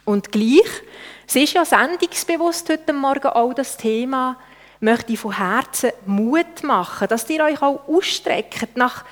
Und 0.05 0.31
gleich, 0.31 0.69
es 1.27 1.37
ist 1.37 1.55
ja 1.55 1.65
sendungsbewusst 1.65 2.69
heute 2.69 2.93
Morgen 2.93 3.29
auch 3.29 3.55
das 3.55 3.79
Thema, 3.79 4.37
möchte 4.81 5.15
ich 5.15 5.21
von 5.21 5.39
Herzen 5.39 5.93
Mut 6.05 6.65
machen, 6.65 7.09
dass 7.09 7.31
ihr 7.31 7.45
euch 7.45 7.63
auch 7.63 7.89
ausstreckt 7.89 8.77
nach 8.77 9.07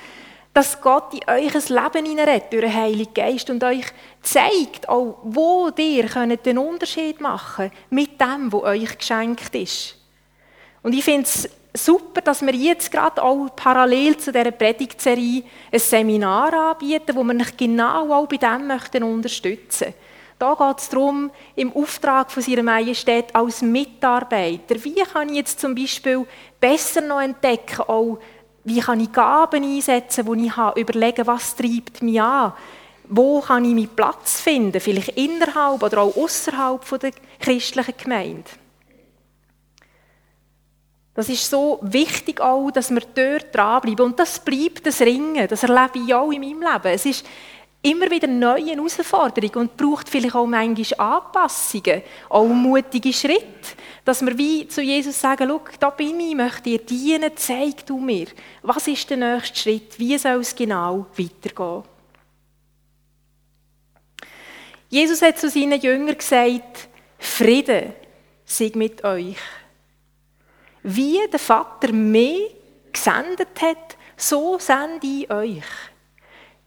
dass 0.54 0.80
Gott 0.80 1.14
in 1.14 1.22
ein 1.26 1.44
Leben 1.44 2.06
hineinredet 2.06 2.52
durch 2.52 2.62
den 2.62 2.74
Heiligen 2.74 3.14
Geist 3.14 3.50
und 3.50 3.62
euch 3.62 3.84
zeigt, 4.22 4.88
auch 4.88 5.18
wo 5.22 5.70
ihr 5.76 6.06
könnt 6.06 6.44
den 6.44 6.58
Unterschied 6.58 7.20
machen 7.20 7.70
mit 7.90 8.20
dem, 8.20 8.52
was 8.52 8.62
euch 8.62 8.98
geschenkt 8.98 9.54
ist. 9.54 9.94
Und 10.82 10.94
ich 10.94 11.04
finde 11.04 11.22
es 11.22 11.48
super, 11.74 12.20
dass 12.20 12.42
wir 12.42 12.54
jetzt 12.54 12.90
gerade 12.90 13.22
auch 13.22 13.48
parallel 13.54 14.16
zu 14.16 14.32
dieser 14.32 14.50
Predigtserie 14.50 15.44
ein 15.70 15.78
Seminar 15.78 16.52
anbieten, 16.52 17.14
wo 17.14 17.22
wir 17.22 17.36
euch 17.36 17.56
genau 17.56 18.12
auch 18.12 18.26
bei 18.26 18.36
dem 18.36 18.66
möchten 18.66 19.02
unterstützen 19.02 19.88
möchten. 19.88 20.08
Da 20.38 20.54
geht 20.54 20.78
es 20.78 20.88
darum, 20.88 21.32
im 21.56 21.72
Auftrag 21.72 22.30
von 22.30 22.44
Ihrer 22.46 22.62
Majestät 22.62 23.34
als 23.34 23.60
Mitarbeiter, 23.60 24.82
wie 24.84 24.94
kann 24.94 25.30
ich 25.30 25.36
jetzt 25.36 25.58
zum 25.58 25.74
Beispiel 25.74 26.24
besser 26.60 27.00
noch 27.00 27.20
entdecken, 27.20 27.82
auch 27.82 28.20
wie 28.64 28.80
kann 28.80 29.00
ich 29.00 29.12
Gaben 29.12 29.64
einsetzen, 29.64 30.30
die 30.30 30.46
ich 30.46 30.56
habe, 30.56 30.80
überlegen, 30.80 31.26
was 31.26 31.56
treibt 31.56 32.02
mich 32.02 32.20
an, 32.20 32.52
wo 33.08 33.40
kann 33.40 33.64
ich 33.64 33.74
meinen 33.74 33.94
Platz 33.94 34.40
finden, 34.40 34.80
vielleicht 34.80 35.16
innerhalb 35.16 35.82
oder 35.82 36.02
auch 36.02 36.16
außerhalb 36.16 37.00
der 37.00 37.12
christlichen 37.40 37.94
Gemeinde. 37.96 38.50
Das 41.18 41.28
ist 41.28 41.50
so 41.50 41.80
wichtig 41.82 42.40
auch, 42.40 42.70
dass 42.70 42.90
wir 42.90 43.00
dort 43.00 43.52
dranbleiben. 43.52 44.06
Und 44.06 44.20
das 44.20 44.38
bleibt 44.38 44.86
das 44.86 45.00
Ringen. 45.00 45.48
Das 45.48 45.64
erlebe 45.64 45.98
ich 45.98 46.14
auch 46.14 46.30
in 46.30 46.40
meinem 46.40 46.62
Leben. 46.62 46.94
Es 46.94 47.06
ist 47.06 47.26
immer 47.82 48.10
wieder 48.10 48.26
neue 48.26 48.74
Herausforderungen 48.74 49.68
und 49.68 49.76
braucht 49.76 50.08
vielleicht 50.08 50.34
auch 50.34 50.46
manchmal 50.46 51.16
Anpassungen, 51.16 52.02
auch 52.28 52.46
mutige 52.46 53.12
Schritte, 53.12 53.76
dass 54.04 54.24
wir 54.24 54.36
wie 54.36 54.66
zu 54.66 54.82
Jesus 54.82 55.20
sagen, 55.20 55.48
schau, 55.48 55.60
da 55.78 55.90
bin 55.90 56.18
ich, 56.20 56.34
möchte 56.34 56.62
dir 56.62 56.78
dienen, 56.78 57.30
zeig 57.36 57.86
du 57.86 57.98
mir, 57.98 58.26
was 58.62 58.88
ist 58.88 59.08
der 59.10 59.16
nächste 59.16 59.58
Schritt, 59.58 59.98
wie 59.98 60.18
soll 60.18 60.40
es 60.40 60.54
genau 60.54 61.06
weitergehen. 61.16 61.84
Jesus 64.90 65.22
hat 65.22 65.38
zu 65.38 65.50
seinen 65.50 65.80
Jüngern 65.80 66.16
gesagt, 66.16 66.88
Friede 67.18 67.94
sei 68.44 68.72
mit 68.74 69.04
euch. 69.04 69.36
Wie 70.82 71.18
der 71.30 71.38
Vater 71.38 71.92
mich 71.92 72.54
gesendet 72.92 73.60
hat, 73.60 73.96
so 74.16 74.58
sende 74.58 75.06
ich 75.06 75.30
euch. 75.30 75.62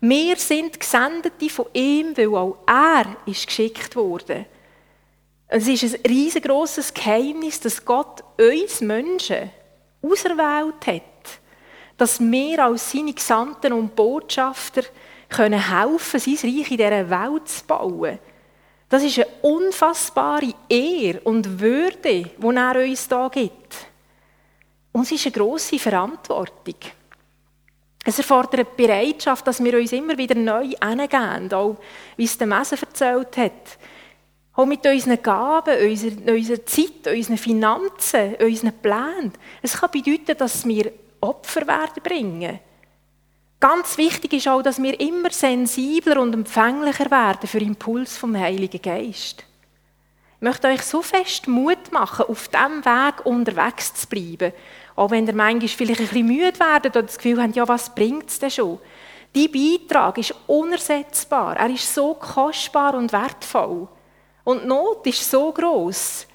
Wir 0.04 0.36
sind 0.36 0.80
Gesendete 0.80 1.48
von 1.48 1.68
ihm, 1.74 2.18
weil 2.18 2.34
auch 2.36 2.58
er 2.66 3.18
ist 3.28 3.46
geschickt 3.46 3.96
wurde. 3.96 4.48
Es 5.48 5.68
ist 5.68 5.84
ein 5.84 6.02
riesengroßes 6.10 6.92
Geheimnis, 6.92 7.60
dass 7.60 7.86
Gott 7.86 8.24
uns 8.40 8.82
Menschen 8.82 9.52
auserwählt 10.02 10.88
hat, 10.88 11.40
dass 11.98 12.20
wir 12.20 12.66
als 12.66 12.92
seine 12.92 13.14
Gesandten 13.14 13.74
und 13.74 13.96
Botschafter 13.96 14.82
können 15.30 15.70
helfen, 15.70 16.20
sein 16.20 16.34
Reich 16.34 16.72
in 16.72 16.78
dieser 16.78 17.10
Welt 17.10 17.48
zu 17.48 17.64
bauen. 17.66 18.18
Das 18.90 19.04
ist 19.04 19.20
eine 19.20 19.28
unfassbare 19.44 20.54
Ehre 20.68 21.20
und 21.22 21.60
Würde, 21.60 22.24
die 22.24 22.56
er 22.56 22.76
uns 22.76 23.08
da 23.08 23.28
gibt. 23.28 23.76
Und 24.94 25.04
es 25.04 25.12
ist 25.12 25.28
eine 25.28 25.34
grosse 25.34 25.78
Verantwortung. 25.78 26.76
Es 28.04 28.18
erfordert 28.18 28.76
Bereitschaft, 28.76 29.46
dass 29.46 29.64
wir 29.64 29.78
uns 29.78 29.92
immer 29.92 30.18
wieder 30.18 30.36
neu 30.36 30.70
hingeben, 30.84 31.54
auch 31.54 31.78
wie 32.18 32.24
es 32.24 32.38
der 32.38 32.48
Messe 32.48 32.78
erzählt 32.82 33.38
hat. 33.38 33.78
Auch 34.54 34.66
mit 34.66 34.86
unseren 34.86 35.22
Gaben, 35.22 35.90
unserer, 35.90 36.34
unserer 36.34 36.66
Zeit, 36.66 37.08
unseren 37.08 37.38
Finanzen, 37.38 38.36
unseren 38.36 38.74
Plänen. 38.74 39.34
Es 39.62 39.78
kann 39.78 39.92
bedeuten, 39.92 40.38
dass 40.38 40.66
wir 40.66 40.92
Opfer 41.22 41.68
werden 41.68 42.02
bringen. 42.04 42.60
Ganz 43.60 43.98
wichtig 44.00 44.34
ist 44.34 44.48
auch, 44.48 44.64
dass 44.64 44.82
wir 44.82 45.00
immer 45.00 45.30
sensibler 45.30 46.20
und 46.20 46.34
empfänglicher 46.34 47.12
werden 47.12 47.48
für 47.48 47.60
Impuls 47.60 48.18
vom 48.18 48.36
Heiligen 48.36 48.82
Geist. 48.82 49.46
Ich 50.38 50.42
möchte 50.42 50.68
euch 50.68 50.82
so 50.82 51.04
fest 51.04 51.48
Mut 51.48 51.92
machen, 51.92 52.26
auf 52.28 52.48
diesem 52.48 52.84
Weg 52.84 53.26
unterwegs 53.26 53.94
zu 53.94 54.08
bleiben 54.08 54.52
auch 55.02 55.10
wenn 55.10 55.26
ihr 55.26 55.34
manchmal 55.34 55.68
vielleicht 55.68 56.00
ein 56.00 56.08
bisschen 56.08 56.28
müde 56.28 56.60
werdet 56.60 56.96
oder 56.96 57.08
das 57.08 57.18
Gefühl 57.18 57.42
habt, 57.42 57.56
ja, 57.56 57.68
was 57.68 57.94
bringt 57.94 58.30
es 58.30 58.38
denn 58.38 58.52
schon? 58.52 58.78
Dein 59.34 59.52
Beitrag 59.52 60.20
ist 60.20 60.36
unersetzbar. 60.46 61.58
Er 61.58 61.72
ist 61.72 61.92
so 61.92 62.14
kostbar 62.14 62.94
und 62.94 63.12
wertvoll. 63.12 63.88
Und 64.44 64.62
die 64.62 64.68
Not 64.68 65.08
ist 65.08 65.28
so 65.28 65.52
groß. 65.52 66.28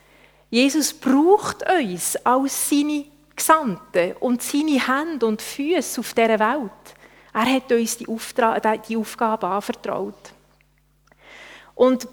Jesus 0.51 0.93
braucht 0.93 1.63
uns 1.71 2.17
als 2.25 2.69
seine 2.69 3.05
Gesandten 3.37 4.15
und 4.19 4.43
seine 4.43 4.85
Hände 4.85 5.27
und 5.27 5.43
Füße 5.43 6.01
auf 6.01 6.13
dieser 6.13 6.41
Welt. 6.41 6.73
Er 7.35 7.55
hat 7.55 7.71
uns 7.71 7.99
die, 7.99 8.09
Auftrag, 8.09 8.83
die 8.89 8.97
Aufgabe 8.97 9.47
anvertraut. 9.47 10.33
Und 11.77 12.09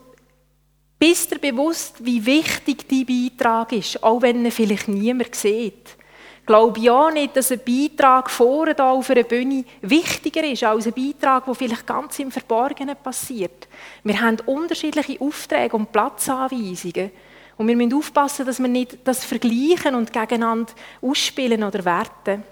bist 1.00 1.32
dir 1.32 1.39
bewusst, 1.39 2.06
wie 2.06 2.24
wichtig 2.24 2.88
dein 2.88 3.08
Beitrag 3.08 3.72
ist, 3.72 4.04
auch 4.04 4.22
wenn 4.22 4.46
ihn 4.46 4.52
vielleicht 4.52 4.88
niemand 4.88 5.34
sieht 5.34 5.98
glaube 6.45 6.79
ich 6.79 6.89
auch 6.89 7.12
nicht, 7.12 7.36
dass 7.36 7.51
ein 7.51 7.62
Beitrag 7.65 8.29
vorne 8.29 8.75
da 8.75 8.91
auf 8.91 9.10
einer 9.10 9.23
Bühne 9.23 9.63
wichtiger 9.82 10.43
ist 10.43 10.63
als 10.63 10.88
ein 10.88 10.93
Beitrag, 10.93 11.45
der 11.45 11.56
vielleicht 11.56 11.88
ganz 11.88 12.19
im 12.19 12.32
Verborgenen 12.32 12.95
passiert. 13.01 13.67
Wir 14.03 14.19
haben 14.19 14.38
unterschiedliche 14.45 15.21
Aufträge 15.21 15.75
und 15.75 15.91
Platzanweisungen. 15.91 17.12
Und 17.56 17.67
wir 17.67 17.75
müssen 17.75 17.93
aufpassen, 17.93 18.45
dass 18.45 18.60
wir 18.60 18.67
nicht 18.67 18.97
das 19.03 19.23
vergleichen 19.23 19.95
und 19.95 20.12
gegeneinander 20.12 20.73
ausspielen 21.01 21.63
oder 21.63 21.86
werten. 21.86 22.43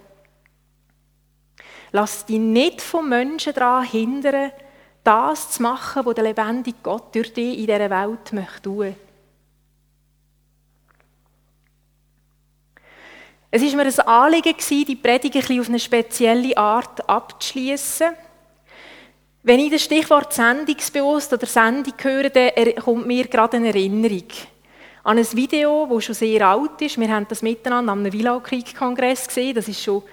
Lass 1.91 2.25
dich 2.25 2.39
nicht 2.39 2.81
von 2.81 3.09
Menschen 3.09 3.53
daran 3.53 3.83
hindern, 3.83 4.51
das 5.03 5.51
zu 5.51 5.63
machen, 5.63 6.05
was 6.05 6.15
der 6.15 6.23
lebendige 6.23 6.77
Gott 6.83 7.13
durch 7.15 7.33
dich 7.33 7.57
in 7.57 7.65
dieser 7.65 7.89
Welt 7.89 8.31
möchte 8.31 8.61
tun. 8.61 8.95
Es 13.53 13.61
war 13.61 13.83
mir 13.83 13.91
ein 13.91 13.99
Anliegen, 14.07 14.55
die 14.87 14.95
Predigt 14.95 15.49
ein 15.49 15.59
auf 15.59 15.67
eine 15.67 15.77
spezielle 15.77 16.55
Art 16.55 17.07
abzuschließen. 17.09 18.07
Wenn 19.43 19.59
ich 19.59 19.71
das 19.71 19.83
Stichwort 19.83 20.31
sendungsbewusst 20.31 21.33
oder 21.33 21.45
Sendung 21.45 21.93
höre, 22.01 22.29
dann 22.29 22.75
kommt 22.75 23.07
mir 23.07 23.27
gerade 23.27 23.57
eine 23.57 23.67
Erinnerung 23.67 24.23
an 25.03 25.17
ein 25.17 25.27
Video, 25.33 25.85
das 25.91 26.05
schon 26.05 26.15
sehr 26.15 26.47
alt 26.47 26.81
ist. 26.81 26.97
Wir 26.97 27.09
haben 27.09 27.27
das 27.27 27.41
miteinander 27.41 27.91
am 27.91 28.05
Willow 28.05 28.39
Creek 28.39 28.73
Kongress 28.73 29.27
gesehen. 29.27 29.55
Das 29.55 29.67
ist 29.67 29.83
schon 29.83 30.03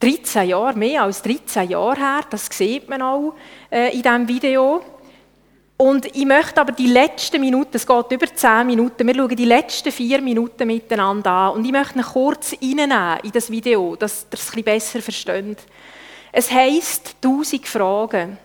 13 0.00 0.48
Jahre, 0.48 0.76
mehr 0.76 1.04
als 1.04 1.22
13 1.22 1.70
Jahre 1.70 1.96
her. 1.96 2.20
Das 2.28 2.46
sieht 2.46 2.88
man 2.88 3.02
auch 3.02 3.36
äh, 3.70 3.94
in 3.94 4.02
diesem 4.02 4.26
Video. 4.26 4.82
Und 5.76 6.06
ich 6.06 6.24
möchte 6.24 6.60
aber 6.60 6.72
die 6.72 6.86
letzten 6.86 7.40
Minuten, 7.40 7.76
es 7.76 7.86
geht 7.86 8.12
über 8.12 8.32
zehn 8.32 8.66
Minuten, 8.66 9.06
wir 9.06 9.14
schauen 9.14 9.34
die 9.34 9.44
letzten 9.44 9.90
vier 9.90 10.20
Minuten 10.20 10.68
miteinander 10.68 11.30
an. 11.30 11.54
Und 11.54 11.64
ich 11.64 11.72
möchte 11.72 11.98
ihn 11.98 12.04
kurz 12.04 12.52
reinnehmen 12.52 13.18
in 13.24 13.32
das 13.32 13.50
Video, 13.50 13.96
dass 13.96 14.26
ihr 14.30 14.34
es 14.34 14.46
ein 14.46 14.50
bisschen 14.50 14.64
besser 14.64 15.02
versteht. 15.02 15.58
Es 16.30 16.50
heisst 16.50 17.16
«Tausend 17.20 17.66
Fragen». 17.66 18.38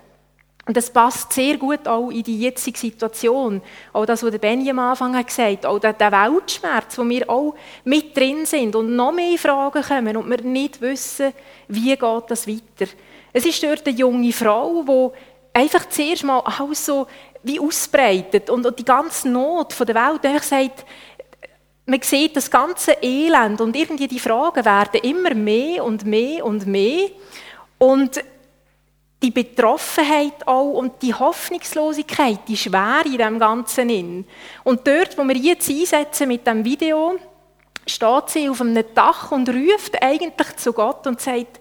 Und 0.66 0.78
das 0.78 0.92
passt 0.92 1.34
sehr 1.34 1.58
gut 1.58 1.88
auch 1.88 2.12
in 2.12 2.22
die 2.22 2.42
jetzige 2.42 2.78
Situation. 2.78 3.60
Auch 3.92 4.06
das, 4.06 4.22
was 4.22 4.38
Benny 4.38 4.70
am 4.70 4.78
Anfang 4.78 5.18
hat 5.18 5.26
gesagt 5.26 5.66
auch 5.66 5.80
der, 5.80 5.94
der 5.94 6.12
Weltschmerz, 6.12 6.96
wo 6.96 7.10
wir 7.10 7.28
auch 7.28 7.56
mit 7.86 8.16
drin 8.16 8.46
sind 8.46 8.76
und 8.76 8.96
noch 8.96 9.12
mehr 9.12 9.40
Fragen 9.40 9.82
kommen 9.82 10.16
und 10.16 10.30
wir 10.30 10.44
nicht 10.44 10.80
wissen, 10.80 11.34
wie 11.68 11.96
geht 11.96 12.24
das 12.28 12.48
weiter. 12.48 12.92
Es 13.34 13.46
ist 13.46 13.64
dort 13.64 13.88
eine 13.88 13.98
junge 13.98 14.32
Frau, 14.32 14.84
die 14.84 15.29
einfach 15.54 15.88
zuerst 15.90 16.24
mal 16.24 16.40
alles 16.40 16.86
so 16.86 17.08
wie 17.44 17.60
ausbreitet 17.60 18.50
und, 18.50 18.68
die 18.78 18.86
ganze 18.86 19.30
Not 19.30 19.76
der 19.80 19.96
Welt 19.96 20.26
einfach 20.26 20.44
sagt, 20.44 20.86
man 21.86 22.02
sieht 22.02 22.36
das 22.36 22.52
ganze 22.52 22.98
Elend 23.02 23.62
und 23.62 23.76
irgendwie 23.76 24.08
die 24.08 24.20
Fragen 24.20 24.64
werden 24.64 25.02
immer 25.02 25.34
mehr 25.34 25.84
und 25.84 26.06
mehr 26.06 26.46
und 26.46 26.68
mehr 26.68 27.10
und 27.80 28.24
die 29.22 29.32
Betroffenheit 29.32 30.48
auch 30.48 30.74
und 30.74 31.02
die 31.02 31.14
Hoffnungslosigkeit, 31.14 32.40
die 32.48 32.56
Schwere 32.56 33.06
in 33.06 33.18
dem 33.18 33.40
Ganzen 33.40 33.90
in. 33.90 34.26
Und 34.64 34.88
dort, 34.88 35.18
wo 35.18 35.24
wir 35.28 35.36
jetzt 35.36 35.70
einsetzen 35.70 36.28
mit 36.28 36.48
dem 36.48 36.64
Video, 36.64 37.18
steht 37.86 38.30
sie 38.30 38.50
auf 38.50 38.62
einem 38.62 38.84
Dach 38.94 39.32
und 39.32 39.50
ruft 39.50 40.02
eigentlich 40.02 40.56
zu 40.56 40.72
Gott 40.72 41.06
und 41.08 41.20
sagt, 41.20 41.60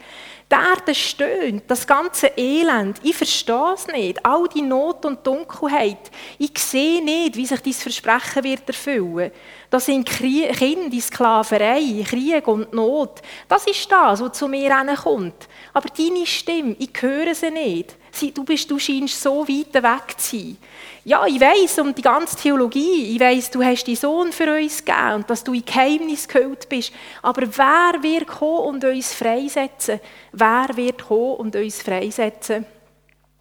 Die 0.50 0.54
Erde 0.54 0.94
stöhnt, 0.94 1.64
das 1.66 1.86
ganze 1.86 2.28
Elend. 2.28 2.98
Ich 3.02 3.14
verstehe 3.14 3.74
es 3.74 3.86
nicht. 3.86 4.24
All 4.24 4.48
die 4.48 4.62
Not 4.62 5.04
und 5.04 5.26
Dunkelheit. 5.26 6.10
Ich 6.38 6.58
sehe 6.58 7.04
nicht, 7.04 7.36
wie 7.36 7.44
sich 7.44 7.60
dieses 7.60 7.82
Versprechen 7.82 8.44
wird 8.44 8.66
erfüllen. 8.66 9.30
Das 9.68 9.84
sind 9.84 10.08
Kinder 10.08 10.62
in 10.62 11.00
Sklaverei, 11.02 12.02
Krieg 12.08 12.48
und 12.48 12.72
Not. 12.72 13.20
Das 13.46 13.66
ist 13.66 13.92
das, 13.92 14.22
was 14.22 14.38
zu 14.38 14.48
mir 14.48 14.70
kommt. 14.96 15.48
Aber 15.74 15.88
deine 15.90 16.24
Stimme, 16.24 16.76
ich 16.78 16.92
höre 16.98 17.34
sie 17.34 17.50
nicht. 17.50 17.96
Du, 18.20 18.44
bist, 18.44 18.70
du 18.70 18.78
scheinst 18.78 19.22
so 19.22 19.46
weit 19.46 19.74
weg 19.74 20.18
zu 20.18 20.36
sein. 20.36 20.56
Ja, 21.04 21.26
ich 21.26 21.40
weiß 21.40 21.78
um 21.78 21.94
die 21.94 22.02
ganze 22.02 22.36
Theologie. 22.36 23.14
Ich 23.14 23.20
weiß, 23.20 23.50
du 23.50 23.62
hast 23.62 23.84
deinen 23.86 23.96
Sohn 23.96 24.32
für 24.32 24.54
uns 24.54 24.84
gegeben 24.84 25.14
und 25.14 25.30
dass 25.30 25.44
du 25.44 25.54
in 25.54 25.64
Geheimnis 25.64 26.26
gehüllt 26.26 26.68
bist. 26.68 26.92
Aber 27.22 27.42
wer 27.42 28.02
wird 28.02 28.26
kommen 28.26 28.74
und 28.74 28.84
uns 28.84 29.14
freisetzen? 29.14 30.00
Wer 30.32 30.68
wird 30.74 31.06
kommen 31.06 31.36
und 31.36 31.56
uns 31.56 31.80
freisetzen? 31.80 32.66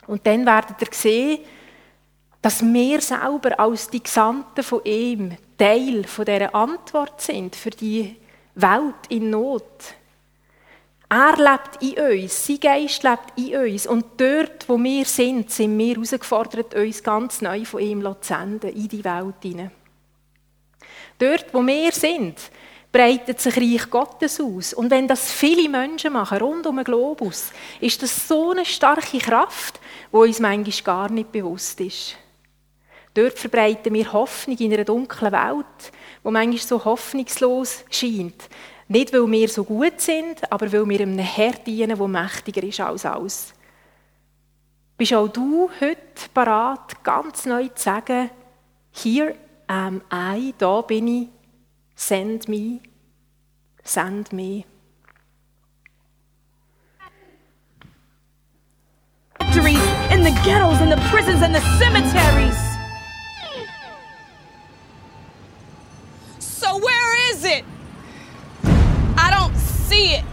Und 0.05 0.25
dann 0.25 0.45
werdet 0.45 0.81
ihr 0.81 0.87
sehen, 0.91 1.39
dass 2.41 2.63
wir 2.63 3.01
selber 3.01 3.59
als 3.59 3.89
die 3.89 4.03
Gesandten 4.03 4.63
von 4.63 4.85
ihm 4.85 5.37
Teil 5.57 6.03
von 6.05 6.25
dieser 6.25 6.53
Antwort 6.53 7.19
sind 7.19 7.55
für 7.55 7.71
die 7.71 8.15
Welt 8.55 8.95
in 9.09 9.31
Not. 9.31 9.63
Er 11.09 11.37
lebt 11.37 11.81
in 11.81 12.21
uns, 12.21 12.45
sein 12.45 12.59
Geist 12.59 13.03
lebt 13.03 13.37
in 13.37 13.55
uns. 13.55 13.87
Und 13.87 14.05
dort, 14.17 14.67
wo 14.67 14.77
wir 14.77 15.05
sind, 15.05 15.49
sind 15.49 15.77
wir 15.77 15.95
herausgefordert, 15.95 16.75
uns 16.75 17.01
ganz 17.01 17.41
neu 17.41 17.63
von 17.63 17.79
ihm 17.79 18.01
zu 18.01 18.15
senden, 18.21 18.71
in 18.71 18.89
die 18.89 19.03
Welt 19.03 19.35
hinein. 19.41 19.71
Dort, 21.17 21.53
wo 21.53 21.65
wir 21.65 21.91
sind, 21.93 22.35
breitet 22.91 23.39
sich 23.39 23.55
Reich 23.55 23.89
Gottes 23.89 24.41
aus. 24.41 24.73
Und 24.73 24.91
wenn 24.91 25.07
das 25.07 25.31
viele 25.31 25.69
Menschen 25.69 26.13
machen, 26.13 26.39
rund 26.39 26.67
um 26.67 26.75
den 26.75 26.85
Globus, 26.85 27.51
ist 27.79 28.03
das 28.03 28.27
so 28.27 28.51
eine 28.51 28.65
starke 28.65 29.19
Kraft, 29.19 29.79
die 30.11 30.17
uns 30.17 30.39
manchmal 30.39 30.83
gar 30.83 31.09
nicht 31.09 31.31
bewusst 31.31 31.79
ist. 31.79 32.17
Dort 33.13 33.39
verbreiten 33.39 33.93
wir 33.93 34.13
Hoffnung 34.13 34.57
in 34.57 34.73
einer 34.73 34.83
dunklen 34.83 35.31
Welt, 35.31 35.91
wo 36.21 36.31
manchmal 36.31 36.59
so 36.59 36.85
hoffnungslos 36.85 37.83
scheint. 37.89 38.49
Nicht, 38.89 39.11
weil 39.11 39.29
wir 39.29 39.49
so 39.49 39.65
gut 39.65 39.99
sind, 39.99 40.49
aber 40.51 40.71
weil 40.71 40.87
wir 40.87 41.01
einem 41.01 41.19
Herr 41.19 41.53
dienen, 41.53 41.97
der 41.97 42.07
mächtiger 42.07 42.63
ist 42.63 42.79
als 42.79 43.05
alles. 43.05 43.53
Bist 44.97 45.13
auch 45.13 45.27
du 45.27 45.69
heute 45.81 46.29
parat, 46.33 47.03
ganz 47.03 47.45
neu 47.45 47.67
zu 47.67 47.83
sagen, 47.83 48.29
hier 48.91 49.35
am 49.67 50.01
I, 50.11 50.53
da 50.57 50.81
bin 50.81 51.07
ich, 51.07 51.27
send 51.95 52.47
me, 52.47 52.79
send 53.83 54.31
me. 54.31 54.63
In 60.09 60.23
the 60.23 60.31
ghettos 60.43 60.79
and 60.79 60.91
the 60.91 61.01
prisons 61.11 61.41
and 61.41 61.53
the 61.53 61.61
cemeteries. 61.77 62.57
So 66.39 66.77
where 66.77 67.31
is 67.31 67.43
it? 67.43 67.65
See 69.87 70.15
it. 70.15 70.25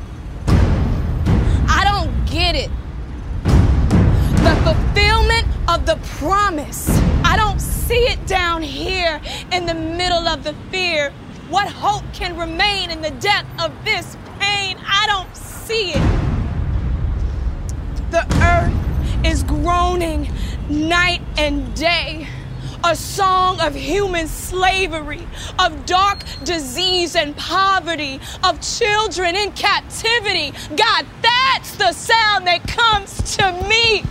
I 1.69 1.85
don't 1.85 2.13
get 2.27 2.57
it. 2.57 2.71
The 4.43 4.55
fulfillment 4.65 5.47
of 5.69 5.87
the 5.87 5.97
promise. 6.19 6.89
I 7.23 7.37
don't 7.37 7.61
see 7.61 8.05
it 8.15 8.27
down 8.27 8.63
here 8.63 9.21
in 9.53 9.67
the 9.67 9.75
middle 9.75 10.27
of 10.27 10.43
the 10.43 10.55
fear. 10.73 11.13
What 11.51 11.69
hope 11.69 12.03
can 12.13 12.37
remain 12.37 12.91
in 12.91 13.01
the 13.01 13.13
depth 13.13 13.49
of 13.63 13.71
this 13.85 14.17
pain? 14.41 14.77
I 14.85 15.07
don't 15.07 15.37
see 15.37 15.93
it. 15.93 16.03
The 18.11 18.27
earth 18.43 19.25
is 19.25 19.45
groaning 19.45 20.33
night 20.69 21.23
and 21.37 21.73
day 21.77 22.27
a 22.85 22.95
song 22.95 23.59
of 23.61 23.75
human 23.75 24.29
slavery, 24.29 25.27
of 25.59 25.87
dark 25.87 26.23
disease 26.45 27.17
and 27.17 27.35
poverty, 27.37 28.21
of 28.43 28.61
children 28.61 29.35
in 29.35 29.51
captivity. 29.53 30.53
God, 30.77 31.07
that's 31.23 31.77
the 31.77 31.93
sound 31.93 32.47
that 32.47 32.63
comes 32.69 33.37
to 33.37 33.53
me. 33.69 34.05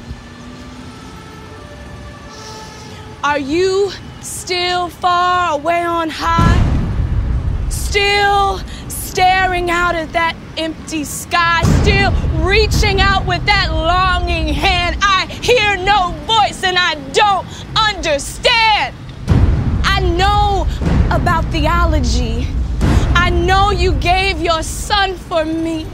Are 3.24 3.40
you 3.40 3.92
still 4.22 4.90
far 4.90 5.54
away 5.54 5.84
on 5.84 6.10
high? 6.12 6.60
Still 7.70 8.60
staring 8.90 9.70
out 9.70 9.94
at 9.94 10.12
that 10.14 10.36
empty 10.58 11.04
sky, 11.04 11.62
still 11.84 12.12
reaching 12.44 13.00
out 13.00 13.28
with 13.28 13.46
that 13.46 13.68
longing 13.72 14.48
hand. 14.48 14.98
I 15.02 15.28
hear 15.28 15.78
no 15.78 16.12
voice 16.26 16.64
and 16.64 16.78
I 16.78 16.96
don't 17.12 17.46
understand. 17.78 18.53
I 20.04 20.10
know 20.18 20.68
about 21.12 21.46
theology. 21.46 22.46
I 23.16 23.30
know 23.30 23.72
you 23.72 23.94
gave 23.94 24.42
your 24.42 24.62
son 24.62 25.16
for 25.16 25.46
me. 25.46 25.88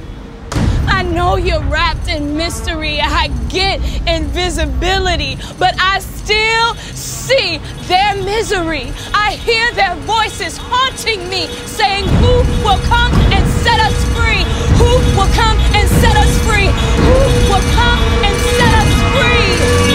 I 0.88 1.04
know 1.04 1.36
you're 1.36 1.62
wrapped 1.62 2.08
in 2.08 2.36
mystery. 2.36 3.00
I 3.00 3.28
get 3.50 3.80
invisibility, 4.08 5.38
but 5.60 5.76
I 5.80 6.00
still 6.00 6.74
see 6.96 7.60
their 7.86 8.16
misery. 8.16 8.92
I 9.14 9.34
hear 9.34 9.72
their 9.74 9.96
voices 10.10 10.58
haunting 10.58 11.30
me, 11.30 11.46
saying, 11.68 12.06
Who 12.06 12.34
will 12.66 12.82
come 12.90 13.14
and 13.30 13.46
set 13.62 13.80
us 13.80 13.98
free? 14.18 14.42
Who 14.82 14.92
will 15.16 15.32
come 15.38 15.58
and 15.78 15.88
set 16.02 16.16
us 16.18 16.34
free? 16.50 16.70
Who 17.06 17.20
will 17.46 17.66
come 17.78 18.00
and 18.26 18.36
set 18.58 18.74
us 18.74 18.92
free? 19.14 19.89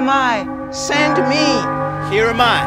am 0.00 0.08
I? 0.08 0.46
Send 0.72 1.16
me. 1.28 1.44
Here 2.10 2.28
am 2.32 2.40
I. 2.40 2.60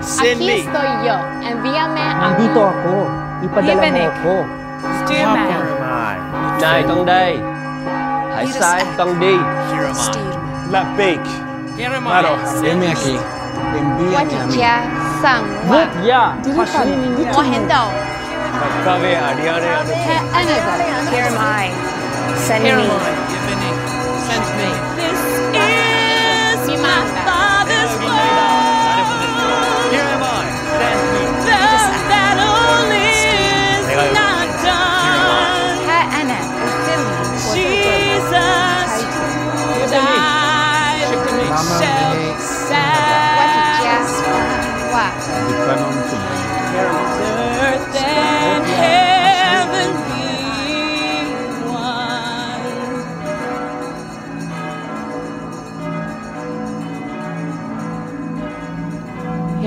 Send 0.00 0.40
Aquí 0.40 0.46
me. 0.46 0.56
estoy 0.64 0.90
yo. 1.06 1.16
Envíame 1.44 2.00
a 2.00 2.14
Nandito 2.32 2.60
mí. 2.64 2.72
ako. 2.72 2.94
Ipadala 3.44 3.82
mo 3.92 4.02
ako. 4.08 4.34
Stillman. 5.04 5.62
Này 6.60 6.82
con 6.88 7.06
đây. 7.06 7.32
Hãy 8.34 8.46
sai 8.52 8.82
con 8.96 9.20
đi. 9.20 9.36
Here 9.70 9.86
am 9.86 9.96
I. 9.96 10.72
La 10.72 10.82
Bake. 10.96 11.30
Here 11.76 11.94
am 11.94 12.06
I. 12.06 12.10
Claro, 12.10 12.32
venme 12.62 12.86
aquí. 12.90 13.14
Envíame 13.76 14.34
a 14.40 14.46
mí. 14.46 14.58
Sang. 15.22 15.44
Vot 15.68 15.88
ya. 16.04 16.34
Mohindo. 17.34 17.82
Kave 18.84 19.12
Ariane. 19.16 19.70
Another. 20.32 20.76
Here 21.10 21.26
am 21.26 21.38
I. 21.38 21.70
Send 22.46 22.64
me. 22.64 22.86
Send 24.26 24.46
me. 24.56 24.87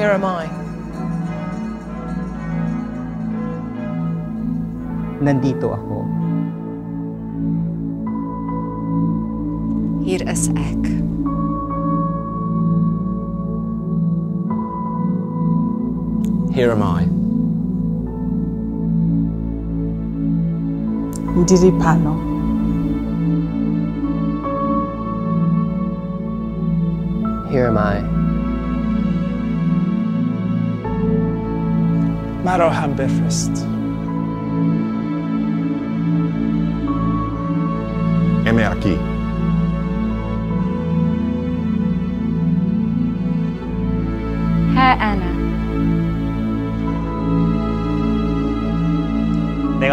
Here 0.01 0.17
am 0.17 0.25
I. 0.25 0.49
Nandito 5.21 5.77
ako. 5.77 6.09
hier 10.01 10.25
is 10.25 10.49
ek 10.57 10.81
Here 16.49 16.73
am 16.73 16.81
I 16.81 17.05
Ndiri 21.37 21.69
pano. 21.77 22.17
Here 27.53 27.69
am 27.69 27.77
I 27.77 28.20
Maroham 32.44 32.94
Bifrost. 32.96 33.54
Heme 38.44 38.64
aquí. 38.64 38.96
ها 44.76 44.92
أنا 44.92 45.30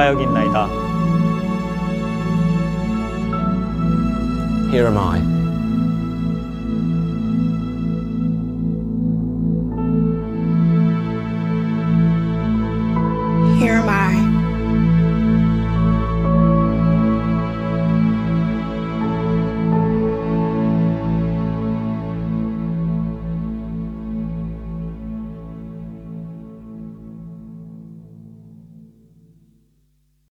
여긴나이다. 0.08 0.68
Here 4.72 4.88
am 4.88 4.98
I. 4.98 5.37